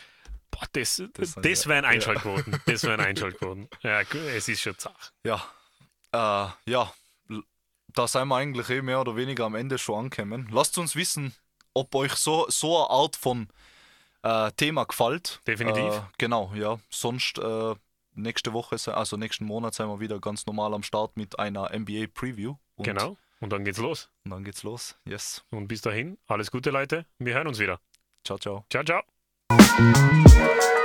[0.51, 1.89] Boah, das, Das das, ja- wären ja.
[1.89, 2.61] Einschaltquoten.
[2.65, 3.67] Das wären Einschaltquoten.
[3.81, 5.11] Ja, es ist schon zach.
[5.23, 5.43] Ja.
[6.11, 6.93] Äh, ja.
[7.93, 10.47] Da sind wir eigentlich eh mehr oder weniger am Ende schon angekommen.
[10.51, 11.35] Lasst uns wissen,
[11.73, 13.49] ob euch so, so eine Art von
[14.23, 15.41] äh, Thema gefällt.
[15.47, 15.93] Definitiv.
[15.95, 16.79] Äh, genau, ja.
[16.89, 17.75] Sonst äh,
[18.13, 22.07] nächste Woche, also nächsten Monat, sind wir wieder ganz normal am Start mit einer NBA
[22.13, 22.55] Preview.
[22.75, 23.17] Und, Genau.
[23.41, 24.09] Und dann geht's los.
[24.23, 24.95] Und dann geht's los.
[25.05, 25.43] Yes.
[25.49, 27.05] Und bis dahin, alles Gute, Leute.
[27.19, 27.79] Wir hören uns wieder.
[28.23, 28.65] Ciao, ciao.
[28.69, 29.01] Ciao, ciao.
[29.57, 30.80] Thank you.